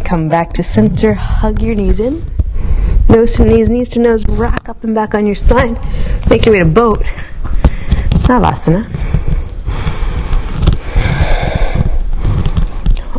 Come 0.05 0.29
back 0.29 0.53
to 0.53 0.63
center, 0.63 1.15
hug 1.15 1.61
your 1.61 1.75
knees 1.75 1.99
in. 1.99 2.32
Nose 3.09 3.33
to 3.33 3.45
knees, 3.45 3.69
knees 3.69 3.89
to 3.91 4.01
nose, 4.01 4.27
rock 4.27 4.69
up 4.69 4.83
and 4.85 4.95
back 4.95 5.15
on 5.15 5.27
your 5.27 5.35
spine. 5.35 5.79
Make 6.29 6.47
your 6.47 6.55
way 6.55 6.61
to 6.61 6.65
boat. 6.65 7.03
Navasana. 8.25 8.87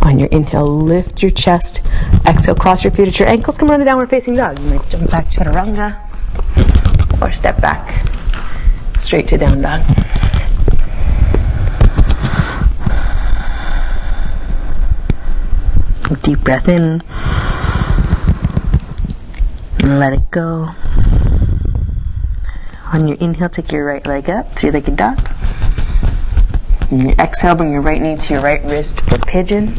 On 0.02 0.20
your 0.20 0.30
inhale, 0.30 0.84
lift 0.84 1.22
your 1.22 1.32
chest. 1.32 1.82
Exhale, 2.26 2.56
cross 2.56 2.84
your 2.84 2.92
feet 2.92 3.08
at 3.08 3.20
your 3.20 3.28
ankles. 3.28 3.58
Come 3.58 3.70
on 3.70 3.80
to 3.80 3.86
downward 3.86 4.10
facing 4.10 4.36
dog. 4.36 4.60
You 4.60 4.66
might 4.70 4.90
jump 4.90 5.10
back 5.12 5.30
chaturanga 5.30 6.00
or 7.22 7.32
step 7.32 7.62
back 7.62 8.08
straight 9.00 9.28
to 9.30 9.38
down 9.38 9.62
dog. 9.62 9.82
Deep 16.24 16.40
breath 16.42 16.70
in. 16.70 17.02
And 19.84 20.00
let 20.00 20.14
it 20.14 20.32
go. 20.32 20.70
On 22.94 23.06
your 23.06 23.18
inhale, 23.18 23.50
take 23.50 23.70
your 23.72 23.84
right 23.84 24.06
leg 24.08 24.30
up, 24.30 24.56
three 24.56 24.72
legged 24.72 24.96
dog. 24.96 25.20
And 26.90 27.02
your 27.02 27.12
exhale, 27.20 27.56
bring 27.56 27.74
your 27.74 27.82
right 27.82 28.02
knee 28.02 28.16
to 28.16 28.34
your 28.34 28.42
right 28.42 28.64
wrist 28.64 29.02
for 29.02 29.18
pigeon. 29.20 29.76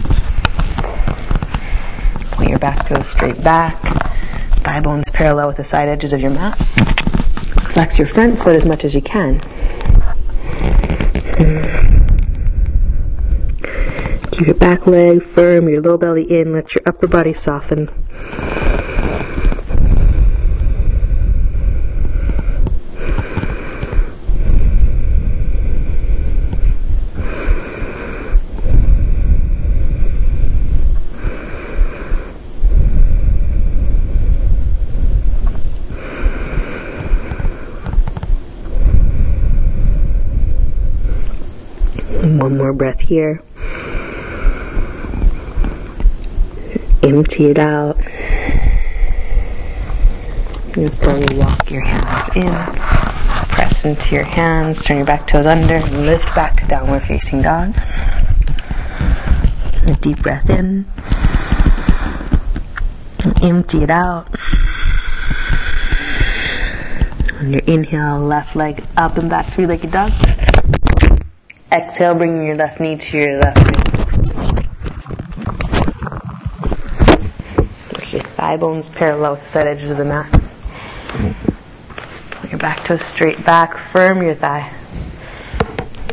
Point 2.33 2.51
your 2.51 2.59
back 2.59 2.87
toes 2.87 3.09
straight 3.09 3.43
back. 3.43 3.81
Thigh 4.63 4.81
bones 4.81 5.09
parallel 5.11 5.49
with 5.49 5.57
the 5.57 5.65
side 5.65 5.89
edges 5.89 6.13
of 6.13 6.21
your 6.21 6.33
mat. 6.33 6.59
Flex 7.73 7.99
your 7.99 8.07
front 8.07 8.39
foot 8.39 8.57
as 8.57 8.65
much 8.67 8.85
as 8.85 8.95
you 8.95 9.01
can. 9.01 9.41
Keep 14.33 14.47
your 14.49 14.57
back 14.57 14.87
leg 14.87 15.23
firm, 15.23 15.69
your 15.69 15.81
low 15.81 15.97
belly 15.97 16.25
in, 16.31 16.53
let 16.53 16.75
your 16.75 16.83
upper 16.85 17.07
body 17.07 17.33
soften. 17.33 17.89
One 42.39 42.54
more 42.65 42.73
breath 42.73 43.01
here. 43.01 43.43
Empty 47.03 47.51
it 47.51 47.59
out. 47.59 47.99
You 50.75 50.91
slowly 50.91 51.37
walk 51.37 51.71
your 51.71 51.83
hands 51.83 52.35
in. 52.35 52.55
Press 53.55 53.85
into 53.85 54.15
your 54.15 54.25
hands. 54.25 54.83
Turn 54.83 54.97
your 54.97 55.05
back 55.05 55.27
toes 55.27 55.45
under 55.45 55.75
and 55.75 56.07
lift 56.07 56.35
back 56.35 56.59
to 56.61 56.67
downward 56.67 57.01
facing 57.01 57.43
dog. 57.43 57.75
A 59.87 59.99
deep 60.01 60.23
breath 60.23 60.49
in. 60.49 60.87
And 63.25 63.45
empty 63.45 63.83
it 63.83 63.91
out. 63.91 64.35
On 67.41 67.53
your 67.53 67.63
inhale, 67.67 68.21
left 68.21 68.57
leg 68.57 68.83
up 68.97 69.19
and 69.19 69.29
back, 69.29 69.53
three 69.53 69.67
legged 69.67 69.93
dog. 69.93 70.13
Exhale, 71.75 72.15
bringing 72.15 72.47
your 72.47 72.55
left 72.55 72.79
knee 72.79 72.95
to 72.95 73.19
your 73.19 73.41
left 73.41 73.59
knee. 73.59 73.83
Your 78.13 78.23
thigh 78.23 78.57
bones 78.57 78.89
parallel 78.91 79.33
with 79.33 79.43
the 79.43 79.49
side 79.49 79.67
edges 79.67 79.91
of 79.91 79.97
the 79.99 80.05
mat. 80.05 80.31
Your 82.49 82.61
back 82.61 82.85
toes 82.85 83.03
straight 83.03 83.45
back, 83.45 83.77
firm 83.77 84.23
your 84.23 84.37
thigh. 84.37 84.73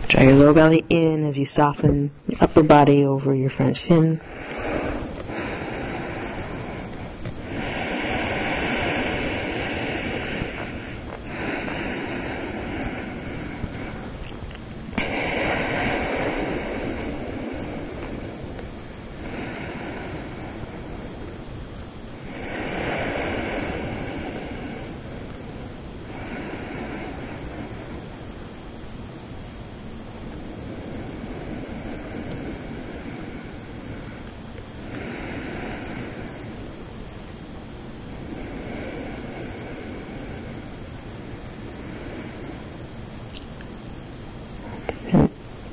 Draw 0.07 0.23
your 0.23 0.33
low 0.33 0.51
belly 0.51 0.83
in 0.89 1.25
as 1.25 1.37
you 1.37 1.45
soften 1.45 2.09
your 2.27 2.39
upper 2.41 2.63
body 2.63 3.05
over 3.05 3.35
your 3.35 3.51
front 3.51 3.77
shin. 3.77 4.19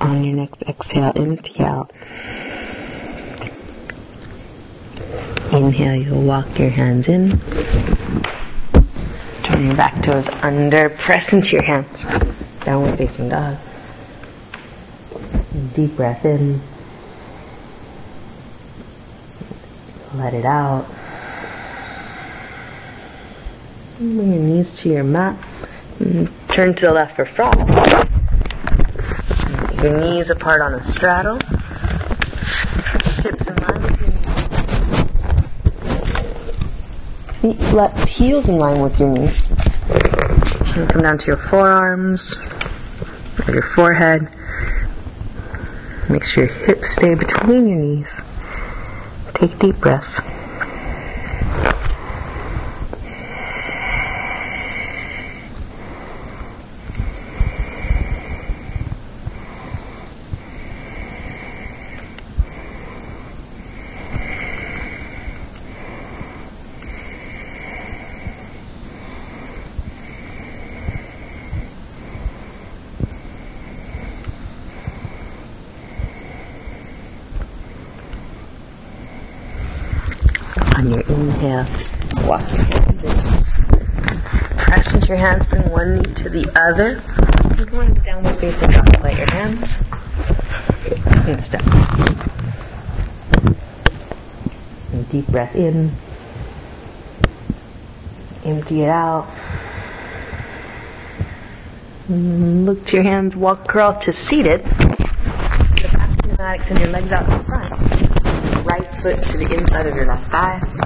On 0.08 0.24
your 0.24 0.36
next 0.36 0.62
exhale, 0.62 1.12
empty 1.16 1.62
out. 1.62 1.92
Inhale, 5.52 5.96
you'll 5.96 6.22
walk 6.22 6.58
your 6.58 6.70
hands 6.70 7.08
in. 7.08 7.38
Turn 9.44 9.66
your 9.66 9.76
back 9.76 10.02
toes 10.02 10.28
under, 10.40 10.88
press 10.88 11.34
into 11.34 11.56
your 11.56 11.62
hands. 11.62 12.06
Downward 12.64 12.96
facing 12.96 13.28
dog. 13.28 13.58
Deep 15.74 15.94
breath 15.94 16.24
in. 16.24 16.62
Let 20.14 20.32
it 20.32 20.46
out. 20.46 20.86
Bring 23.98 24.32
your 24.32 24.42
knees 24.42 24.72
to 24.76 24.88
your 24.88 25.04
mat. 25.04 25.36
Mm, 25.98 26.30
turn 26.48 26.74
to 26.76 26.86
the 26.86 26.92
left 26.92 27.14
for 27.16 27.26
frog. 27.26 28.07
Your 29.82 29.96
knees 30.00 30.28
apart 30.28 30.60
on 30.60 30.74
a 30.74 30.82
straddle. 30.82 31.38
Hips 33.22 33.46
in 33.46 33.54
line 33.56 33.82
with 33.82 34.00
your 34.00 34.10
knees. 34.10 34.28
Feet 37.40 37.60
flex, 37.70 38.04
heels 38.08 38.48
in 38.48 38.56
line 38.58 38.80
with 38.80 38.98
your 38.98 39.08
knees. 39.10 39.46
And 40.76 40.88
come 40.88 41.02
down 41.02 41.18
to 41.18 41.26
your 41.28 41.36
forearms 41.36 42.36
or 43.46 43.54
your 43.54 43.62
forehead. 43.62 44.28
Make 46.08 46.24
sure 46.24 46.46
your 46.46 46.54
hips 46.54 46.90
stay 46.90 47.14
between 47.14 47.68
your 47.68 47.78
knees. 47.78 48.20
Take 49.34 49.54
a 49.54 49.58
deep 49.58 49.76
breath. 49.76 50.17
Inhale, 81.40 81.66
walk 82.26 82.42
your 82.50 82.64
hands. 82.64 83.50
Press 84.56 84.94
into 84.94 85.06
your 85.06 85.18
hands, 85.18 85.46
bring 85.46 85.70
one 85.70 85.98
knee 85.98 86.14
to 86.14 86.28
the 86.28 86.50
other. 86.60 87.00
And 87.56 87.70
go 87.70 87.80
into 87.80 88.02
downward 88.02 88.40
facing 88.40 88.70
dog. 88.70 88.88
Let 89.00 89.16
your 89.16 89.30
hands 89.30 89.76
and 91.28 91.40
step. 91.40 91.62
And 94.92 95.08
deep 95.10 95.28
breath 95.28 95.54
in. 95.54 95.92
Empty 98.44 98.82
it 98.82 98.88
out. 98.88 99.28
Look 102.08 102.84
to 102.86 102.96
your 102.96 103.04
hands, 103.04 103.36
walk 103.36 103.68
curl 103.68 103.96
to 104.00 104.12
seated. 104.12 104.64
The 104.64 106.36
your 106.80 106.88
legs 106.88 107.12
out 107.12 107.32
in 107.32 107.44
front 107.44 107.68
right 108.68 109.00
foot 109.00 109.22
to 109.22 109.38
the 109.38 109.54
inside 109.54 109.86
of 109.86 109.94
your 109.94 110.06
left 110.06 110.30
thigh. 110.30 110.77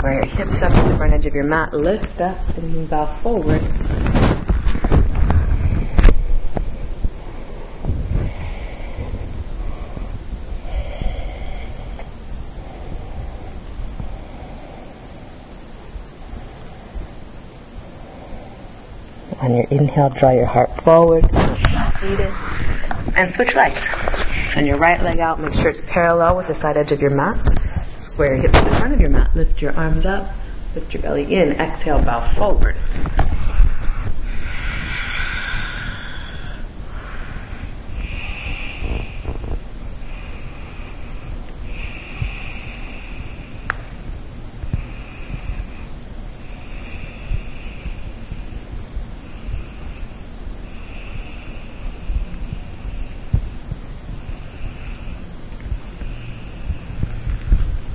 Square 0.00 0.14
your 0.14 0.24
hips 0.24 0.62
up 0.62 0.72
to 0.72 0.88
the 0.88 0.96
front 0.96 1.12
edge 1.12 1.26
of 1.26 1.34
your 1.34 1.44
mat. 1.44 1.74
Lift 1.74 2.22
up 2.22 2.38
and 2.56 2.74
move 2.74 2.90
out 2.90 3.20
forward. 3.20 3.60
On 19.42 19.54
your 19.54 19.66
inhale, 19.70 20.08
draw 20.08 20.30
your 20.30 20.46
heart 20.46 20.74
forward, 20.76 21.26
seated, 21.98 22.32
and 23.16 23.30
switch 23.30 23.54
legs. 23.54 23.86
Send 24.48 24.66
your 24.66 24.78
right 24.78 25.02
leg 25.02 25.18
out, 25.18 25.38
make 25.38 25.52
sure 25.52 25.68
it's 25.68 25.82
parallel 25.82 26.38
with 26.38 26.46
the 26.46 26.54
side 26.54 26.78
edge 26.78 26.90
of 26.90 27.02
your 27.02 27.10
mat. 27.10 27.36
Square 28.12 28.36
hips 28.36 28.60
the 28.60 28.70
front 28.72 28.92
of 28.92 29.00
your 29.00 29.08
mat, 29.08 29.34
lift 29.34 29.62
your 29.62 29.72
arms 29.76 30.04
up, 30.04 30.30
lift 30.74 30.92
your 30.92 31.02
belly 31.02 31.32
in, 31.32 31.52
exhale, 31.52 32.02
bow 32.02 32.20
forward. 32.34 32.76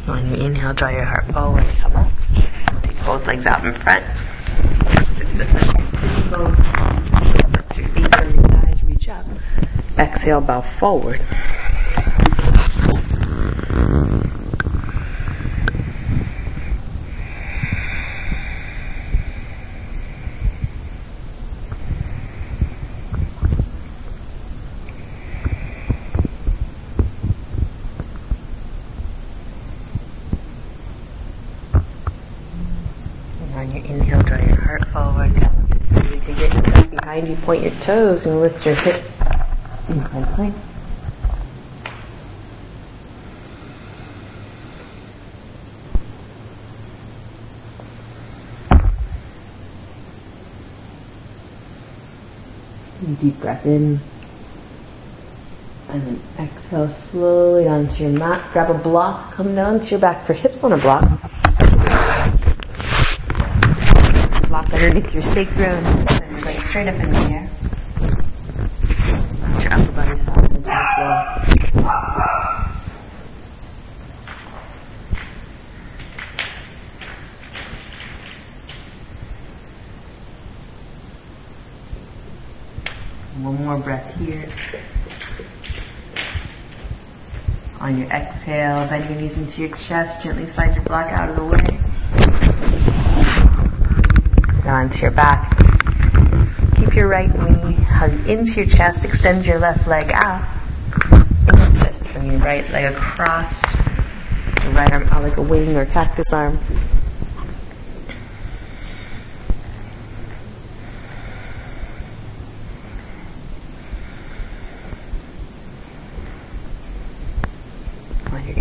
On 0.08 0.30
your 0.30 0.38
inhale, 0.38 0.71
draw 0.71 0.89
your 0.89 1.04
heart 1.04 1.25
forward, 1.34 1.65
come 1.80 1.95
up. 1.95 2.12
Take 2.84 2.97
both 3.04 3.25
legs 3.25 3.43
out 3.47 3.65
in 3.65 3.73
front. 3.73 4.06
Sit 5.15 5.28
to 5.28 5.38
the 5.39 5.45
front. 5.45 5.75
Lift 7.58 7.78
your 7.78 7.89
feet 7.89 8.15
from 8.15 8.36
your 8.36 8.43
thighs, 8.43 8.84
reach 8.84 9.10
up. 9.10 9.25
Bow 10.45 10.62
forward. 10.62 11.19
And 33.41 33.55
on 33.55 33.71
your 33.71 33.84
inhale, 33.84 34.21
draw 34.21 34.38
your 34.38 34.62
heart 34.62 34.88
forward. 34.89 35.34
Take 36.23 36.38
your 36.38 36.49
hips 36.49 36.84
behind 37.01 37.27
you, 37.27 37.36
point 37.38 37.63
your 37.63 37.71
toes, 37.81 38.27
and 38.27 38.41
lift 38.41 38.63
your 38.63 38.75
hips. 38.75 39.14
Plank. 39.86 40.56
Deep 53.21 53.39
breath 53.39 53.65
in. 53.65 54.00
And 55.89 56.02
then 56.02 56.19
exhale 56.39 56.91
slowly 56.91 57.67
onto 57.67 58.04
your 58.04 58.12
mat. 58.12 58.41
Grab 58.52 58.69
a 58.71 58.74
block, 58.74 59.34
come 59.34 59.54
down 59.56 59.80
to 59.80 59.86
your 59.91 60.00
back 60.00 60.26
for 60.26 60.34
hips 60.34 60.63
on 60.63 60.74
a 60.74 60.78
block. 60.78 61.04
Block 64.50 64.73
underneath 64.73 65.13
your 65.13 65.23
sacrum, 65.23 65.86
and 65.86 66.44
going 66.44 66.60
straight 66.60 66.88
up 66.88 66.96
in 66.96 67.12
the 67.12 67.17
air. 67.17 67.50
Let 69.42 69.63
your 69.63 69.73
upper 69.73 69.92
body 69.92 70.17
soften 70.17 70.46
into 70.46 70.62
the 70.62 70.65
floor. 70.96 71.42
One 83.42 83.55
more 83.66 83.80
breath 83.80 84.16
here. 84.18 84.48
On 87.82 87.98
your 87.98 88.08
exhale, 88.10 88.88
bend 88.88 89.10
your 89.10 89.20
knees 89.20 89.38
into 89.38 89.62
your 89.62 89.76
chest, 89.76 90.24
gently 90.24 90.46
slide 90.46 90.76
your 90.76 90.84
block 90.84 91.12
out 91.12 91.30
of 91.30 91.36
the 91.36 91.44
way. 91.44 91.80
Now 94.63 94.76
onto 94.76 95.00
your 95.02 95.12
back. 95.12 95.58
Keep 96.78 96.96
your 96.96 97.08
right 97.08 97.34
knee 97.34 97.74
hugged 97.74 98.28
into 98.28 98.54
your 98.54 98.68
chest, 98.68 99.04
extend 99.04 99.46
your 99.46 99.60
left 99.60 99.88
leg 99.88 100.12
out. 100.13 100.48
And. 101.12 102.13
Bring 102.13 102.32
your 102.32 102.40
right 102.42 102.70
leg 102.72 102.94
across. 102.94 103.76
Your 104.63 104.74
right 104.74 104.92
arm 104.92 105.04
out 105.10 105.24
like 105.24 105.38
a 105.38 105.42
wing 105.42 105.76
or 105.76 105.86
cactus 105.86 106.32
arm. 106.32 106.60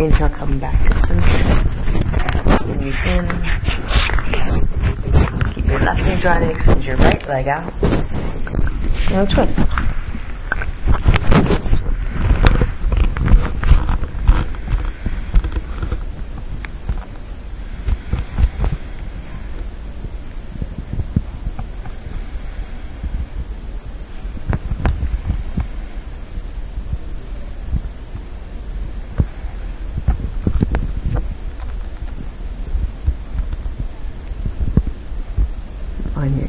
Your 0.05 0.13
inhale, 0.13 0.29
come 0.29 0.59
back 0.59 0.87
to 0.87 0.93
center. 1.07 2.77
Knees 2.77 2.99
in. 3.07 3.25
Keep 5.51 5.65
your 5.65 5.79
left 5.79 6.03
knee 6.05 6.21
drawn 6.21 6.43
in, 6.43 6.49
extend 6.51 6.85
your 6.85 6.97
right 6.97 7.27
leg 7.27 7.47
out. 7.47 7.73
And 9.09 9.27
twist. 9.27 9.67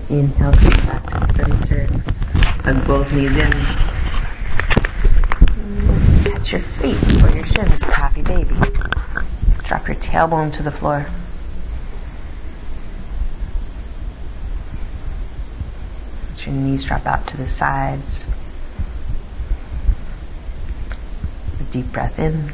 Inhale, 0.08 0.52
come 0.52 0.86
back 0.86 1.04
to 1.10 1.18
center. 1.34 1.86
Hug 2.62 2.86
both 2.86 3.10
knees 3.12 3.34
in. 3.34 3.50
Touch 6.24 6.52
your 6.52 6.62
feet 6.62 7.22
or 7.22 7.30
your 7.36 7.46
shins, 7.46 7.82
happy 7.82 8.22
baby. 8.22 8.54
Drop 10.26 10.32
your 10.32 10.40
tailbone 10.40 10.52
to 10.54 10.62
the 10.64 10.72
floor. 10.72 11.06
Let 16.30 16.46
your 16.46 16.54
knees 16.56 16.84
drop 16.84 17.06
out 17.06 17.28
to 17.28 17.36
the 17.36 17.46
sides. 17.46 18.24
A 21.60 21.62
deep 21.64 21.92
breath 21.92 22.18
in. 22.18 22.52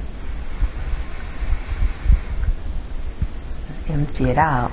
Empty 3.88 4.24
it 4.30 4.38
out. 4.38 4.72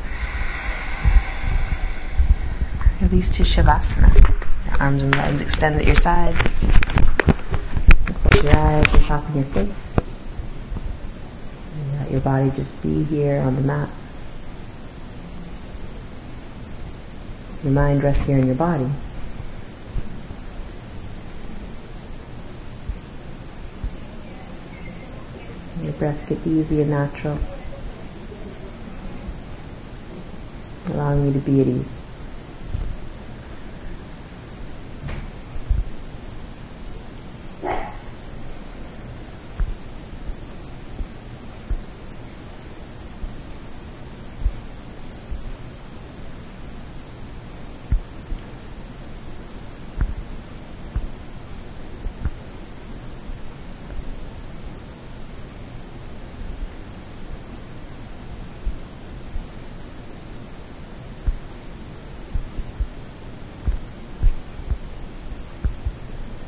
Release 3.02 3.30
to 3.30 3.43
Shavasana. 3.43 4.14
Your 4.66 4.82
arms 4.82 5.04
and 5.04 5.16
legs 5.16 5.41
extend 5.41 5.78
at 5.78 5.86
your 5.86 5.95
sides. 5.95 6.56
Close 8.06 8.43
your 8.43 8.58
eyes 8.58 8.93
and 8.93 9.06
soften 9.06 9.36
your 9.36 9.45
face. 9.45 9.89
Your 12.10 12.22
body 12.22 12.49
just 12.55 12.82
be 12.82 13.03
here 13.03 13.39
on 13.41 13.55
the 13.55 13.62
mat. 13.62 13.89
Your 17.64 17.72
mind 17.74 18.03
rests 18.03 18.26
here 18.26 18.38
in 18.38 18.47
your 18.47 18.55
body. 18.55 18.89
Your 25.84 25.93
breath 25.93 26.28
get 26.28 26.45
easy 26.47 26.82
and 26.82 26.89
natural, 26.89 27.38
allowing 30.88 31.28
you 31.28 31.34
to 31.34 31.39
be 31.39 31.62
at 31.62 31.68
ease. 31.68 32.01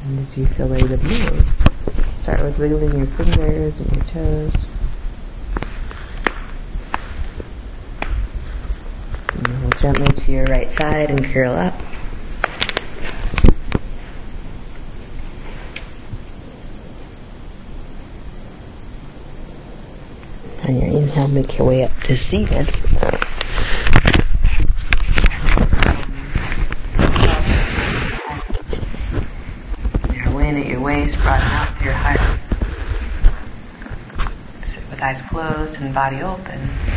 And 0.04 0.28
as 0.28 0.36
you 0.36 0.46
feel 0.48 0.68
ready 0.68 0.88
to 0.88 0.98
move, 0.98 1.48
start 2.24 2.42
with 2.42 2.58
wiggling 2.58 2.98
your 2.98 3.08
fingers 3.08 3.78
and 3.80 3.96
your 3.96 4.06
toes. 4.06 4.68
And 9.36 9.48
roll 9.62 9.71
gently 9.82 10.06
to 10.14 10.32
your 10.32 10.46
right 10.46 10.72
side 10.72 11.10
and 11.10 11.26
curl 11.34 11.54
up. 11.54 11.74
On 20.66 20.76
your 20.76 21.02
inhale, 21.02 21.28
make 21.30 21.58
your 21.58 21.66
way 21.66 21.84
up 21.84 22.00
to 22.04 22.16
seated. 22.16 22.70
Your 30.14 30.32
wind 30.32 30.58
at 30.60 30.68
your 30.68 30.80
waist, 30.80 31.18
broaden 31.18 31.48
out 31.48 31.76
through 31.80 31.86
your 31.86 31.96
heart. 31.96 32.20
Sit 34.76 34.90
with 34.92 35.02
eyes 35.02 35.22
closed 35.32 35.82
and 35.82 35.92
body 35.92 36.22
open. 36.22 36.91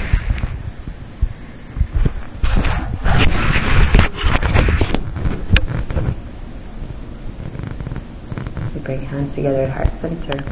Hands 9.01 9.35
together 9.35 9.63
at 9.63 9.71
heart 9.71 10.01
center. 10.01 10.45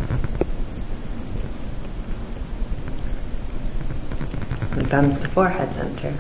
And 4.77 4.89
thumbs 4.89 5.19
to 5.19 5.29
forehead 5.29 5.75
center. 5.75 6.15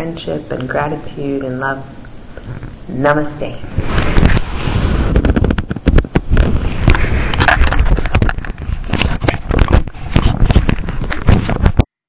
friendship 0.00 0.50
and 0.50 0.66
gratitude 0.66 1.44
and 1.44 1.60
love. 1.60 1.84
Namaste. 2.88 3.60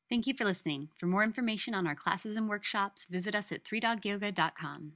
Thank 0.09 0.27
you 0.27 0.33
for 0.33 0.45
listening. 0.45 0.87
For 0.97 1.05
more 1.05 1.23
information 1.23 1.73
on 1.73 1.85
our 1.85 1.95
classes 1.95 2.37
and 2.37 2.47
workshops, 2.47 3.07
visit 3.09 3.35
us 3.35 3.51
at 3.51 3.65
3dogyoga.com. 3.65 4.93